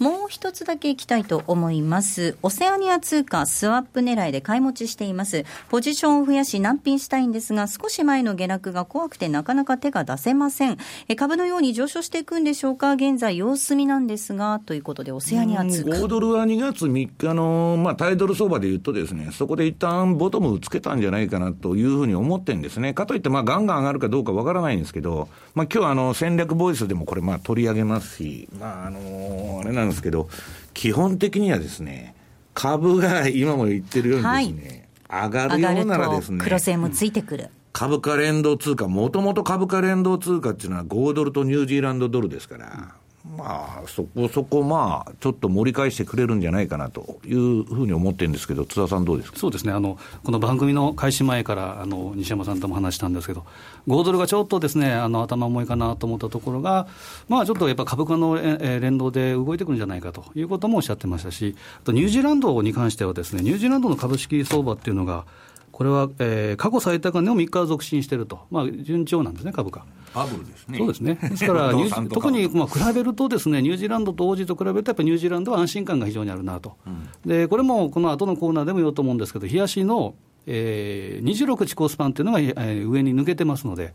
[0.00, 2.38] もう一つだけいきたいと思います。
[2.42, 5.44] オセアニア通貨スワップ狙いで買い持ちしています。
[5.68, 10.78] ポジションを増やし難品したいんですが、少し前の下落が怖くてなかなか手が出せません。
[11.08, 12.94] え株のように上昇していくんでしょうか？
[12.94, 15.90] 現在様子見なんですが、ということでオセアニア通貨。
[15.90, 22.94] 5ドルは2月3日の、まあ、タイドル相場で言うとですね、そこで一旦ボトムをつけたんじゃないかなというふうに思ってんですね。
[22.94, 30.28] かといって、まあ、ガンガン上がるかどうかわからないんですけど、まあ、今日あの、戦略ボイスでもこれ、まあ、取り上げますし、まあ、あのあれなんけど、
[30.74, 32.14] 基本的にはですね、
[32.54, 37.50] 株が今も言ってるようにですね、はい、上がるようならですね、黒線もついてくる。
[37.72, 42.94] 株価連動通貨、もともと株価連動通貨っていうのは5ドルとニュージーランドドルですから、
[43.36, 49.38] まあ、そこそこ、まあ、ちょっと盛り返してくれるんじゃないかなというふうに思ってるんですけど、津田さん、どうですか？
[49.38, 49.72] そうですね。
[49.72, 53.44] あの、この番組の開始前からあの西山さんとも話したんですけど、
[53.88, 56.88] 5ドルがちょっとですねあの頭重いかなと思ったところが、
[57.28, 65.26] まあ、ちょっとやっぱ株価の連動で動いてくるんじゃないかということもおっしゃってましたし、あとニュージーランドに関しては、ですねニュージーランドの株式相場っていうのが、
[65.72, 69.84] これは、えー、過去最高値を3日続伸していると、まあ、順調なんですね、株価。
[70.14, 70.78] バブルですね。
[70.78, 71.14] そうですね。
[71.14, 71.72] ですから
[72.10, 76.74] 特に、まあ、比べるとですね、ニュージーランドと王子と比べると、やっぱりニュージーランドは安心感が非常にあるなと。
[76.86, 80.14] うん、で、これもこの後のコーナーでも言おうと思うんですけど、冷やしの、
[80.46, 83.94] えー、26地高スパンっていうのが、えー、上に抜けてますので、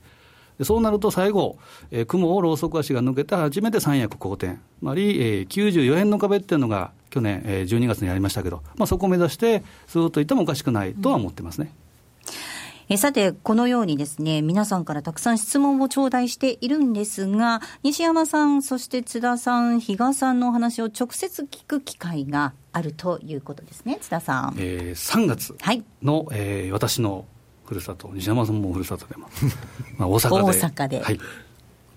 [0.63, 1.57] そうなると最後、
[1.91, 11.71] えー、雲をローソク足が抜けた初めて三役好転、つまり、えー、94円の壁っていうのが去年、えー、12月にありましたけど、まあ、そこを目指して、ずっといってもおかしくないとは思ってますね。
[11.79, 11.85] うん
[12.87, 24.55] えさて、このようにですね、皆さんからたくさん質問を頂戴しているんですが、西山さん、そして津田さん、比嘉さんのお話を直接聞く機会があるということですね、津田さん。
[24.59, 25.55] えー、3月
[26.03, 27.25] の、はい、えー、私の
[27.65, 29.29] ふるさと、西山さんもふるさとでも、
[29.97, 30.43] まあ、大阪で。
[30.43, 31.01] 大阪で。
[31.01, 31.19] はい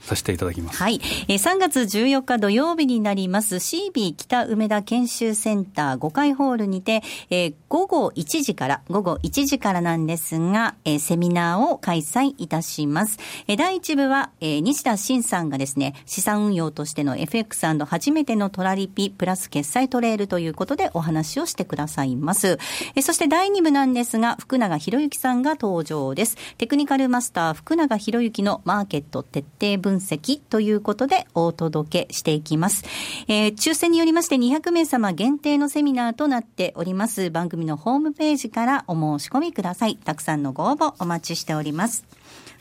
[0.01, 0.79] させていただきます。
[0.79, 1.01] はい。
[1.29, 13.19] えー、3月14日土曜日になります CB 北梅田研修センター5階ホールにて、えー、午後1時から、午後1時からなんですが、えー、セミナーを開催いたします。
[13.47, 22.59] えー、第1部は、えー、西田慎さんがですね、資産運用としての FX& 初めてのトラリピプラス決済トレールということでお話をしてくださいます。
[22.95, 26.37] えー、そして第2部なんですが、福永博之さんが登場です。
[26.57, 32.85] テクニカルマスター福永博之のマーケット徹底分析ということでお届けしていきます。
[33.27, 37.31] えー、抽選によりまして200名様限定のセミナーとなっております。
[37.31, 39.97] 番組のホームページからお申し込みください。
[39.97, 42.05] たくさんのご応募お待ちしております。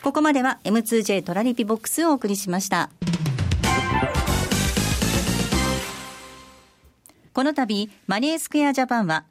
[0.03, 2.91] ここまでは M2J トラリピボックスをお送りしました。
[7.33, 9.25] この度、マネースクエアジャパンは、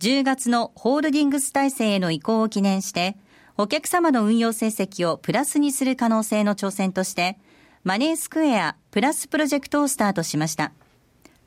[0.00, 3.16] 10月のホールディングス体制への移行を記念して、
[3.58, 7.38] お客様の運用成績をプラスにする可能性の挑戦として、
[7.84, 10.72] マネースクエアプラスプロジェクトをスタートしました。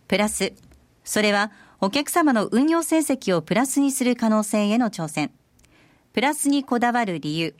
[0.07, 0.53] プラス、
[1.03, 1.51] それは
[1.81, 5.31] お客様の運用成績をプラスにする可能性への挑戦。
[6.13, 7.55] プラスにこだわる理由。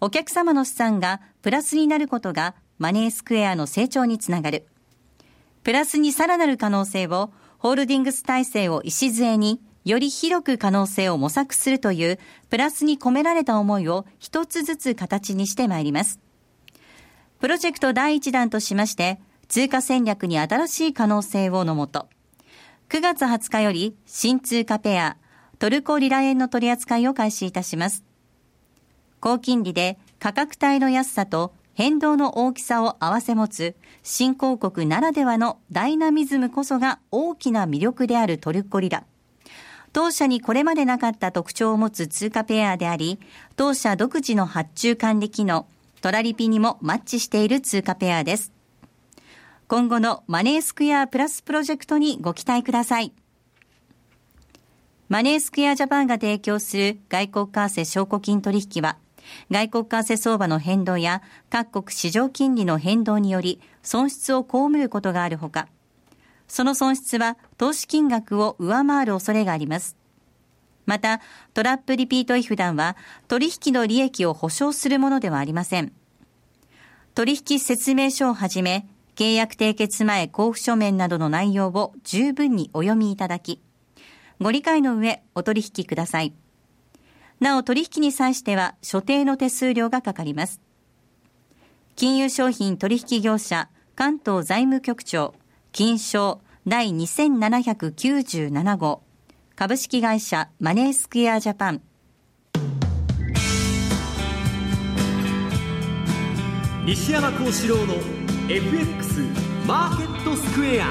[0.00, 4.66] お客様の資産がプラスになることがマネースクエアの成長につながる。
[5.62, 12.18] プラスにさらなる可能性をホールディングス体制を礎により広く可能性を模索するという
[12.50, 16.20] プラスに込められた思いを一つずつ形にしてまいります。
[17.40, 22.08] プロジェクト第1弾としまして、通貨戦略に新しい可能性をのもと、
[22.88, 25.16] 9月20日より新通貨ペア、
[25.58, 28.04] トルコリラ円の取り扱いを開始いたします。
[29.20, 39.04] 高金利で価格帯の安さと変動の大きさを併せ持つ新興国ならではのダイナミズムこそが大きな魅力であるトルコリラ。
[39.94, 43.20] 当社にこれまでなかった特徴を持つ通貨ペアであり、
[43.54, 45.68] 当社独自の発注管理機能、
[46.00, 48.52] トラリピにもマッチしている通貨ペアです。
[49.68, 53.12] 今後のマネースクエアプラスプロジェクトにご期待ください。
[55.08, 58.98] マネースクエアジャパンが提供する外国為替証拠金取引は、
[59.48, 65.68] 外国為替相場の変動や各国市場金利の変動により損失を被ることがあるほか、
[66.54, 69.96] その損失は投資金額を上回る恐れがあります。
[70.86, 71.20] また、
[71.52, 72.96] トラップリピート違反団は
[73.26, 75.92] 取引の利益を保証するものではありません。
[77.16, 78.86] 取引説明書をはじめ、
[79.16, 83.60] 契約締結前交付書面などの内容を十分にお読みいただき、
[84.40, 86.34] ご理解の上お取引ください。
[87.40, 90.60] なお取引に際しては所定の手数料がかかります。
[91.96, 95.34] 金融商品取引業者関東財務局長
[95.74, 99.02] 金賞第2797号。
[99.54, 101.82] 株式会社マネースクエアジャパン。
[106.86, 107.94] 西山幸四郎の
[108.48, 109.20] FX
[109.66, 110.86] マーケットスクエア。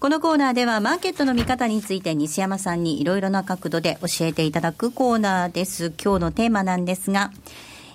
[0.00, 5.92] このコーナーではマーケットの見方について西山さんにいろいろな角度で教えていただくコーナーです。
[6.02, 7.30] 今日のテーマなんですが、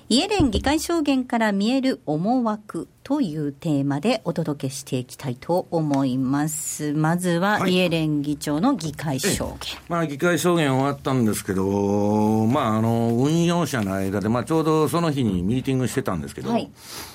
[0.10, 6.91] イエレン議会証言から見える思惑というテーマでお届けしていきたいと思います。
[6.93, 9.58] まずは、イエレン議長の議会証言。
[9.88, 16.70] まあ、議会証言終わったんですけど、まあ、あの、運用者の間で、まあ、ちょうどその日にミーティングしてたんですけど、はい、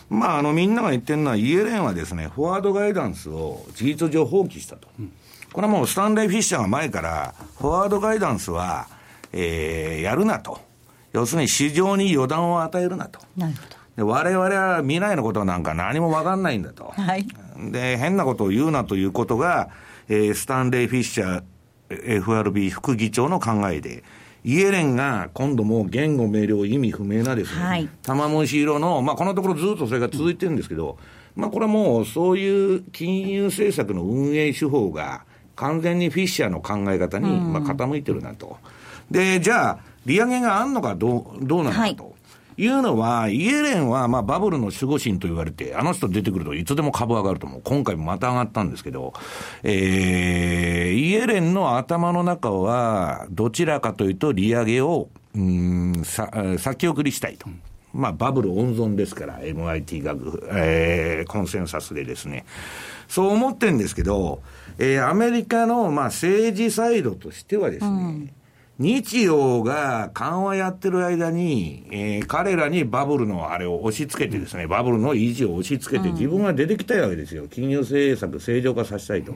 [0.08, 4.88] まあ、あの、みんなが言ってるのは、イエレンはですね、フォワードガイダンスを事実上放棄したと。
[4.98, 5.12] うん、
[5.52, 8.88] これはもう、スタンレー・フィッシャーが前から、フォワードガイダンスは、
[9.32, 10.67] えー、やるなと。
[11.12, 13.20] 要するに市場に予断を与えるなと。
[13.36, 13.78] なるほど。
[13.96, 16.92] で我々は未来のことなんか何も分かんないんだと。
[16.96, 17.26] はい。
[17.72, 19.70] で、変なことを言うなということが、
[20.08, 21.42] えー、スタンレー・フィッシャー
[21.90, 24.04] FRB 副議長の考えで、
[24.44, 30.98] イエレンが今度も言語明瞭意味不明なですね、はい、玉虫色の、まあこのところずっとそれが続いてるんですけど、
[31.36, 35.24] うん、まあこれはもうそういう金融政策の運営手法が
[35.56, 38.58] 完全にフィッシャーの考え方に、まあ傾いてるなと。
[39.10, 39.78] で、じゃあ、
[40.08, 42.16] 利上げがあんのかどう、どうなのかと。
[42.60, 47.60] いうのは、イエレンはまあバブルの守護神と言われて、あの人出てくるといつでも株上がると思う。
[47.62, 49.12] 今回もまた上がったんですけど、
[49.62, 56.28] えー、イエレンの頭の中は、どちらかというと利上げを、うん、さ、
[56.58, 57.48] 先送りしたいと。
[57.94, 62.44] まあ、バブル温存ですから、MIT 学、えー、コンセンサスでですね。
[63.06, 64.42] そう思ってるんですけど、
[64.78, 68.30] えー、アメリカの、まあ、政治サイドとしてはですね、うん
[68.78, 77.48] 日曜が緩和やってる間に、えー、彼らにバブルのあれを押し付けてですね、バブルの維持を押し付けて、自分が出てきたいわけですよ。
[77.48, 79.34] 金融政策正常化させたいと。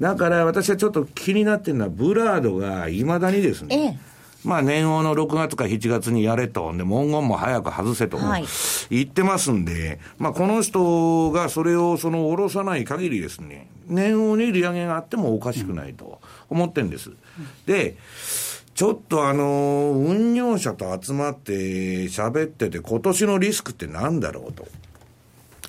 [0.00, 3.98] だから私はちょっと気になってるのは、ブラードがいまだにですね、
[4.44, 8.18] まあ年王の6月か7月にやれと、で、文言も早く外せと、
[8.90, 17.10] 言ってますんで、まあこの人がそれをその下ろさない限りですね、年王に利上げがあってもおかしくないと思ってるんです。
[17.66, 17.96] で、
[18.76, 24.68] ちょっとあの、運用者と集まって喋ってて、今年のリスクって何だろうと。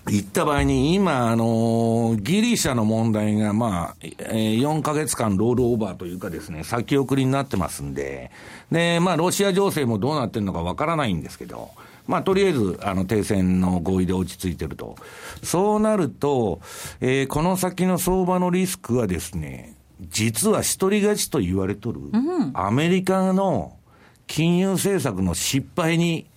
[0.09, 8.29] 言った場合に、今、あの、ギリシャの問題が、まあ、4ヶ月間ロールオーバーというかですね、先送りになってますんで、
[8.73, 11.71] で、まあ、ロシア情勢もどうなってるのかわからないんですけど、
[12.07, 14.97] まあ、とりあえず、あの、停戦の合意で落ち着いてると。
[15.43, 16.59] そうなると、
[16.99, 22.01] えー、この先の相場のリスクはですね、実は一人勝ちと言われとる、
[22.53, 23.77] アメリカの
[24.27, 26.27] 金融政策の失敗に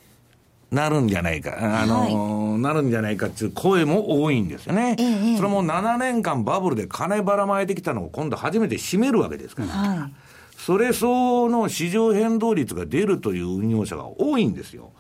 [0.70, 4.96] なるんじゃないか、あの、はい、なるんじゃないかっていう声も多いんですよね。
[4.98, 9.68] ええ、それも7年間バブルで金ばらまいてきたのを今度初めて占めるわけですから。
[9.68, 10.12] はい、
[10.56, 14.92] それ相応の市場変動率が出るという運用者が多いんですよ。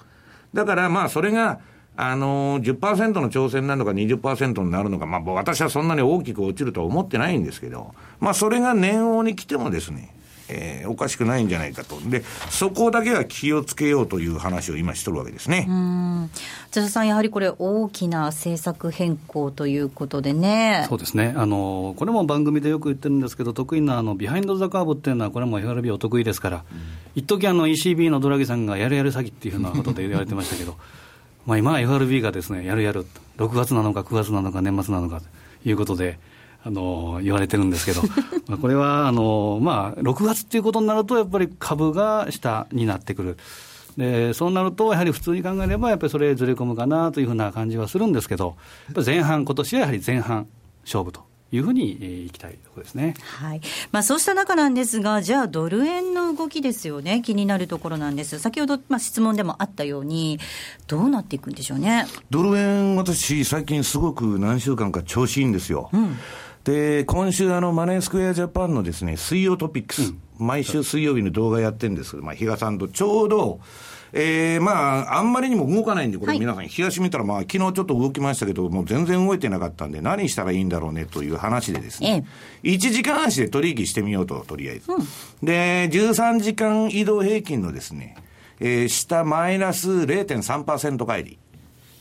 [0.52, 1.60] だからまあそれが
[2.02, 10.14] あのー、10%の挑戦なのか20%になるのか、まあ、私はそんなに大きく落ちるとは思ってないんですけど、まあ、それが年王に来てもですね、
[10.48, 12.00] えー、おかしくないんじゃないかと。
[12.00, 15.68] で、そこだけは気をつけようという話を今しとるわけですね。
[16.70, 20.86] 津田さん、やはりこれ、大きな政策変更ということでね。
[20.88, 21.34] そうですね。
[21.36, 26.78] あの、これも番組でよく言ってるんですけど、得意なあのビハインド・ザ・カーブっていうのは、これも FRB お得意ですから、うん、
[27.14, 30.76] 一時あの ECB のドラギさんがやるやる詐欺っていうふうなことで言われてましたけど、
[31.50, 33.04] まあ、今は FRB がですねやるやる
[33.38, 35.26] 6月なのか9月なのか年末なのかと
[35.68, 36.18] いうことで。
[36.62, 38.02] あの言われてるんですけど、
[38.46, 43.38] まあこれはあの、まあ、6月っていうことになると、やっぱり株が下になってくる。
[43.96, 48.56] でそうなると、やはり普通に考えれば、やっぱりそれずれ込むかなというふうな感じはするんですけど、
[48.94, 50.48] 前半、今年はやはり前半
[50.84, 51.22] 勝負と
[51.52, 53.14] いうふうに、えー、いきたいところですね。
[53.20, 53.60] はい。
[53.90, 57.22] まあそうした中なんですが、じゃあドル円の動きですよね。
[57.24, 58.38] 気になるところなんです。
[58.38, 60.38] 先ほどまあ質問でもあったように、
[60.86, 62.06] どうなっていくんでしょうね。
[62.30, 65.90] ドル円、私最近すごく何週間か調子いいんですよ。
[65.92, 66.16] うん、
[66.64, 73.60] で、今週あのマネースクエアジャパンのですね、水曜トピックス、うん、毎週水曜日の動画やってるんですけど、まあ比嘉さんとちょうど、
[74.12, 82.26] えー、まあ、あんまりにも動かないんで、これ皆さん、冷やし見たら、まあ、昨日ちょっと動きましたけど、もう全然動いてなかったんで、何したらいいんだろうねという話でですね、
[82.62, 84.90] ええ、1時間足で取引してみようと、とりあえず。
[84.90, 85.06] うん、
[85.42, 88.16] で、13時間移動平均のですね、
[88.60, 91.38] えー、下マイナス0.3%帰り。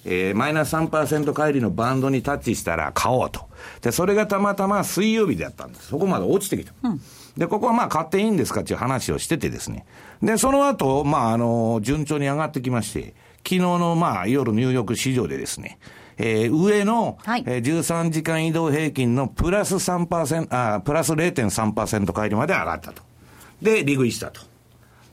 [0.06, 3.50] えー、マイナス3%帰りのバンドにタッチしたら買おうと。
[3.82, 5.88] で、それがたまたま水曜日でやったんです。
[5.88, 6.74] そこまで落ちてきた。
[6.84, 7.02] うん、
[7.40, 9.86] で、ここはまあ買っていいんですかっていう話をしててですね。
[10.22, 15.80] で、その後、まあ、あの、順調に上がってきまして、昨日のまあ、夜ニューヨーク市場でですね、
[16.18, 23.02] えー、上の、はい、えー、13時間移動平均のプラス3%、あプラス0.3%帰りまで上がったと。
[23.62, 24.42] で、利食いしたと。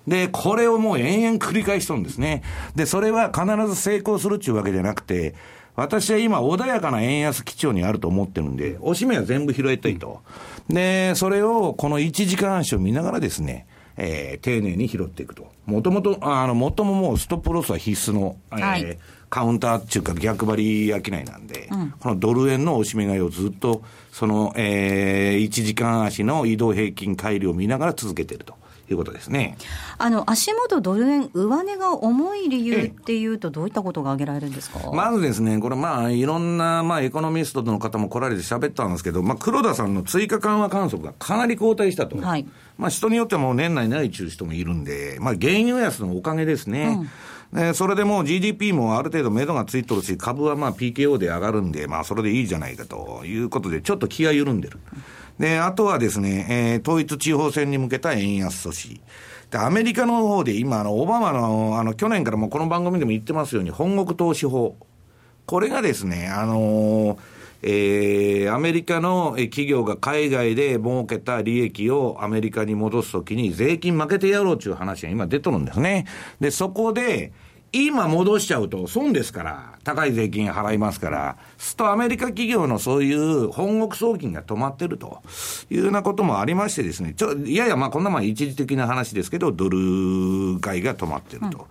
[0.08, 2.42] で、これをもう延々繰り返しとるんですね。
[2.74, 5.36] で、それは必ず成功するっていうわけじゃなくて、
[5.76, 10.22] 私は今、穏やかな円安基調にあると思ってるんで、おしめは全部拾いたいと。
[10.68, 13.66] で、それをこの1時間足を見ながらですね、
[13.98, 15.52] えー、丁寧に拾っていくと。
[15.66, 18.98] もともと、あの、もとももうストップロスは必須の、えー、はい、
[19.28, 28.54] カウンターっていうか逆張り商いなんで、うん、このドル円のおしめ買いをずっと、その、えー、1時間足の移動平均乖離を見ながら続けていると。
[28.90, 29.56] いうことですね。
[29.98, 34.90] あの、足元ドル円上値が重い理由っていうと、どういったことが挙げられるんですか？
[34.92, 42.16] まずですね、これまあ、いろんな、まあ、エコノミストの方も来られて喋ったんですけど、まあ、黒田さんの追加緩和観測がかなり後退したと。
[42.16, 42.46] はい。
[42.78, 46.98] まあ、人によってはもう年内ない中人もいるんで、まあ、原油安のおかげですね。
[47.00, 47.08] うん
[47.56, 54.80] えそれでもう GDP もある程度目処がついとるし、株はまあ PKO で上がるんで、まあそれでいいじゃないかということで、ちょっと気が緩んでる。
[55.38, 59.00] で、あとはですね、えー、統一地方選に向けた円安阻止。
[59.50, 64.76] で、アメリカの方で今、あの、オバマの、あの、去年からもこの番組でも言ってますように、本国投資法。
[65.44, 67.18] これがですね、あのー、
[67.62, 76.06] えー、アメリカの企業が海外で儲けた利益をアメリカに戻すときに税金負けてやろうという話が今出とるんですね。
[76.38, 77.32] で、そこで、
[77.72, 85.20] 今戻しちゃうと損ですから、高い税金払いますから、すとアメリカ企業のそういう本国送金が止まってると
[85.70, 91.58] いうようなこともありましてですね、ちょ、いやいや、まあこんなまあ一時的な話ですけど、ドル買いが止まってると。
[91.58, 91.64] うん、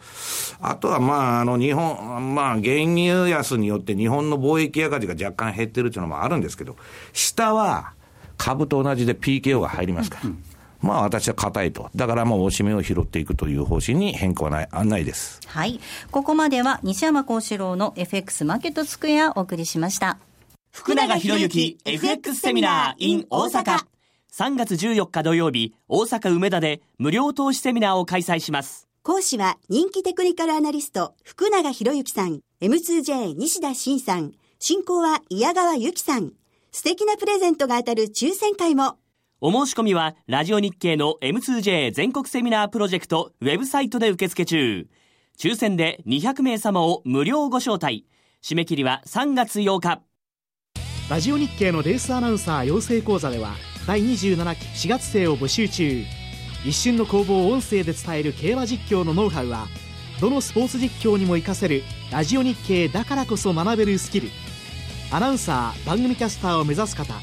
[0.61, 6.75] あとはまあ、あの日本、まあ原油安によって日本の貿易赤字が若干減ってるっていうのもあるんですけど、
[7.13, 7.93] 下は
[8.37, 10.29] 株と同じで PKO が入りますから。
[10.29, 10.43] うん
[10.85, 11.89] まあ私は硬いと。
[11.95, 15.39] だからもうおしめを拾っていくという方針に変更はない、案内です。
[15.47, 15.79] はい。
[16.11, 20.19] ここまでは西山幸四郎の FX マーケットスクエアお送りしました。
[20.71, 23.79] 福永博之 FX セミナー in 大阪。
[24.31, 28.87] 3月14日土曜日、大阪梅田で無料投資セミナーを開催します。
[29.01, 36.33] 講師は人気テクニカルアナリスト福永博之さん、M2J 西田慎さん、進行は矢川由紀さん。
[36.71, 38.97] 素敵なプレゼントが当たる抽選会も。
[39.47, 44.87] お申し込みは、ラジオ日経の M2J 全国セミナープロジェクトウェブサイトで受付中。
[45.37, 48.07] 抽選で200名様を無料ご招待。
[48.41, 50.01] 締め切りは3月8日。
[51.11, 53.53] ラジオ日経のレースアナウンサー養成講座では、
[53.85, 56.03] 第27期4月生を募集中。
[56.65, 59.67] 一瞬の攻防を音声で伝える競馬実況のノウハウは、
[60.19, 64.29] どのスポーツ実況にも活かせるラジオ日経だからこそ学べるスキル。
[65.11, 67.13] アナウンサー、番組キャスターを目指す方、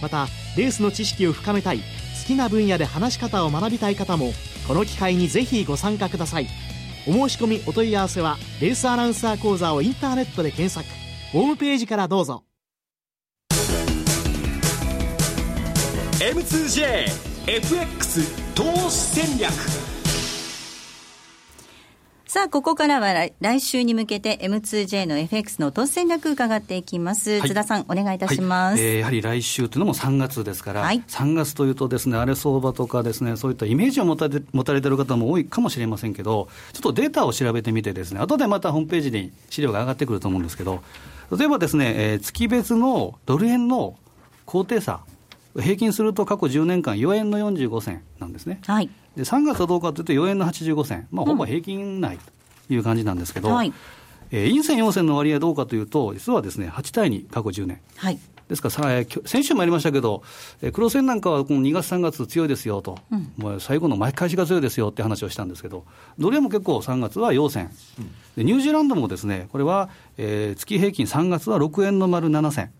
[0.00, 1.84] またレースの知識を深めたい好
[2.26, 4.32] きな分野で話し方を学びたい方も
[4.68, 6.46] この機会にぜひご参加ください。
[7.08, 10.86] お申し込みお問い合わせはレースアナウンサー講座をインターネットで検索。
[11.32, 12.44] ホームページからどうぞ。
[16.20, 19.81] M2JFX 投資戦略。
[22.32, 27.32] さあ、ここからは来週に向けて M2J の FX の投資戦略伺っていきます。
[27.40, 28.80] はい、津田さん、お願いいたします。
[28.80, 40.82] はい、えー、やはり来週というのも3月ですから、はい、3月というとですね、荒れ相場とかですね、そういったイメージを持たれ持たれている方も多いかもしれませんけど、ちょっとデータを調べてみてですね、後でまたホームページに資料が上がってくると思うんですけど、
[41.36, 43.98] 例えばですね、えー、月別のドル円の
[44.46, 45.00] 高低差、
[45.54, 48.58] 平均すると過去10年間、4円の45銭なんですね。
[48.64, 52.18] はいで3月はどうかというと、4円の85銭、まあ、ほぼ平均内
[52.68, 53.72] という感じなんですけど、うんはい、
[54.30, 57.80] えー、陰線、陽線の割合どうかというと、実はですね8対2、過去10年。
[57.96, 58.18] はい。
[58.48, 60.22] ですからさ、先週もありましたけど、
[60.72, 65.84] 黒線なんかはこの2月、3月強いですよと、うん、もう最後の巻き返しが強いですよって話をしたんですけど、
[66.18, 67.70] どれも結構3月は陽線、
[68.36, 69.88] うん、ニュージーランドもですね、これは、
[70.18, 72.70] えー、月平均3月は6円の丸7銭。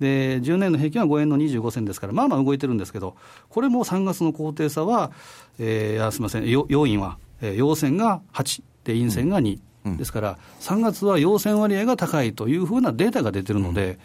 [0.00, 3.16] で10年の平均は5円の25銭ですから、まあまあ動いてるんですけど、
[3.48, 5.12] これも3月の高低差は、
[5.58, 13.98] えー、すみません、要因は、えー、陽線が8、で陰線が2、うん、ですから、3月は陽線割合が高いというふうなデータが出てるので、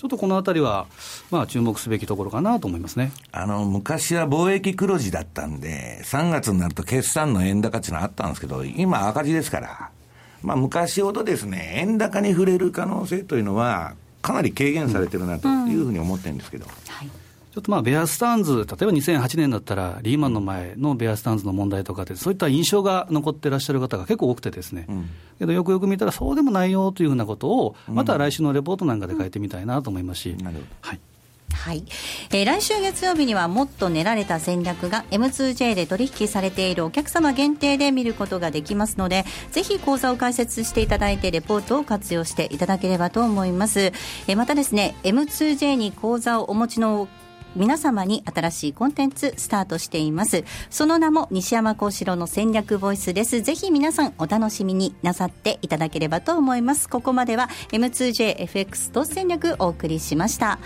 [0.00, 0.86] ちょっとこのあたりは、
[1.30, 3.12] まあ、注目すべきところかなと思いますね。
[3.32, 9.90] あの昔は貿易黒字だったんで、3月になると決算の円高っていうのはあったんですけど、今、赤字ですから、
[10.42, 16.66] まあ、昔ほどですね、円高に触れる可能性というのは、かなり軽減されてるなというふうに思ってるんですけど。
[16.66, 16.70] うん。
[16.70, 17.08] はい。
[17.52, 25.10] ちょっとまあベアスタンズ、例えば2008年だったら、リーマンの前のベアスタンズの問題とかで、そういった印象が残ってらっしゃる方が結構多くてですね、うん、
[25.40, 30.36] けどよくよく見たら、そうでもないよというふうなことを、また来週のレポートなんかで書いてみたいなと思いますし。
[30.80, 31.00] はい
[31.52, 31.84] はい、
[32.30, 47.08] えー、来週月曜日にはもっと練られた戦略が M2J で取引されているお客様限定で見ることができますのでぜひ講座を開設していただいてレポートを活用していただければと思います、えー、またですね M2J に講座をお持ちの
[47.56, 50.44] 皆様に新しいコンテンツスタートしています。
[50.70, 53.42] その名も西山幸四郎の戦略ボイスです。
[53.42, 56.88] ぜひ皆さんお楽しみになさっていただければと思います。
[56.88, 60.58] ここまでは M2JFX と戦略お送りしました。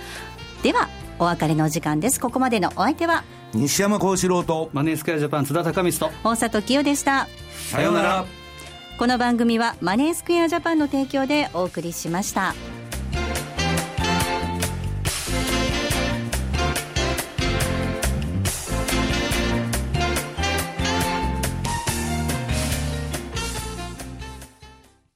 [0.64, 0.88] では
[1.18, 2.18] お別れの時間です。
[2.18, 7.28] ここまでのお相手は西山幸四郎とマネースクエアジャパン津田隆光と大里清でした。
[7.70, 8.24] さようなら。
[8.98, 12.54] この番組はマネースクエアジャパンの提供でお送りしました。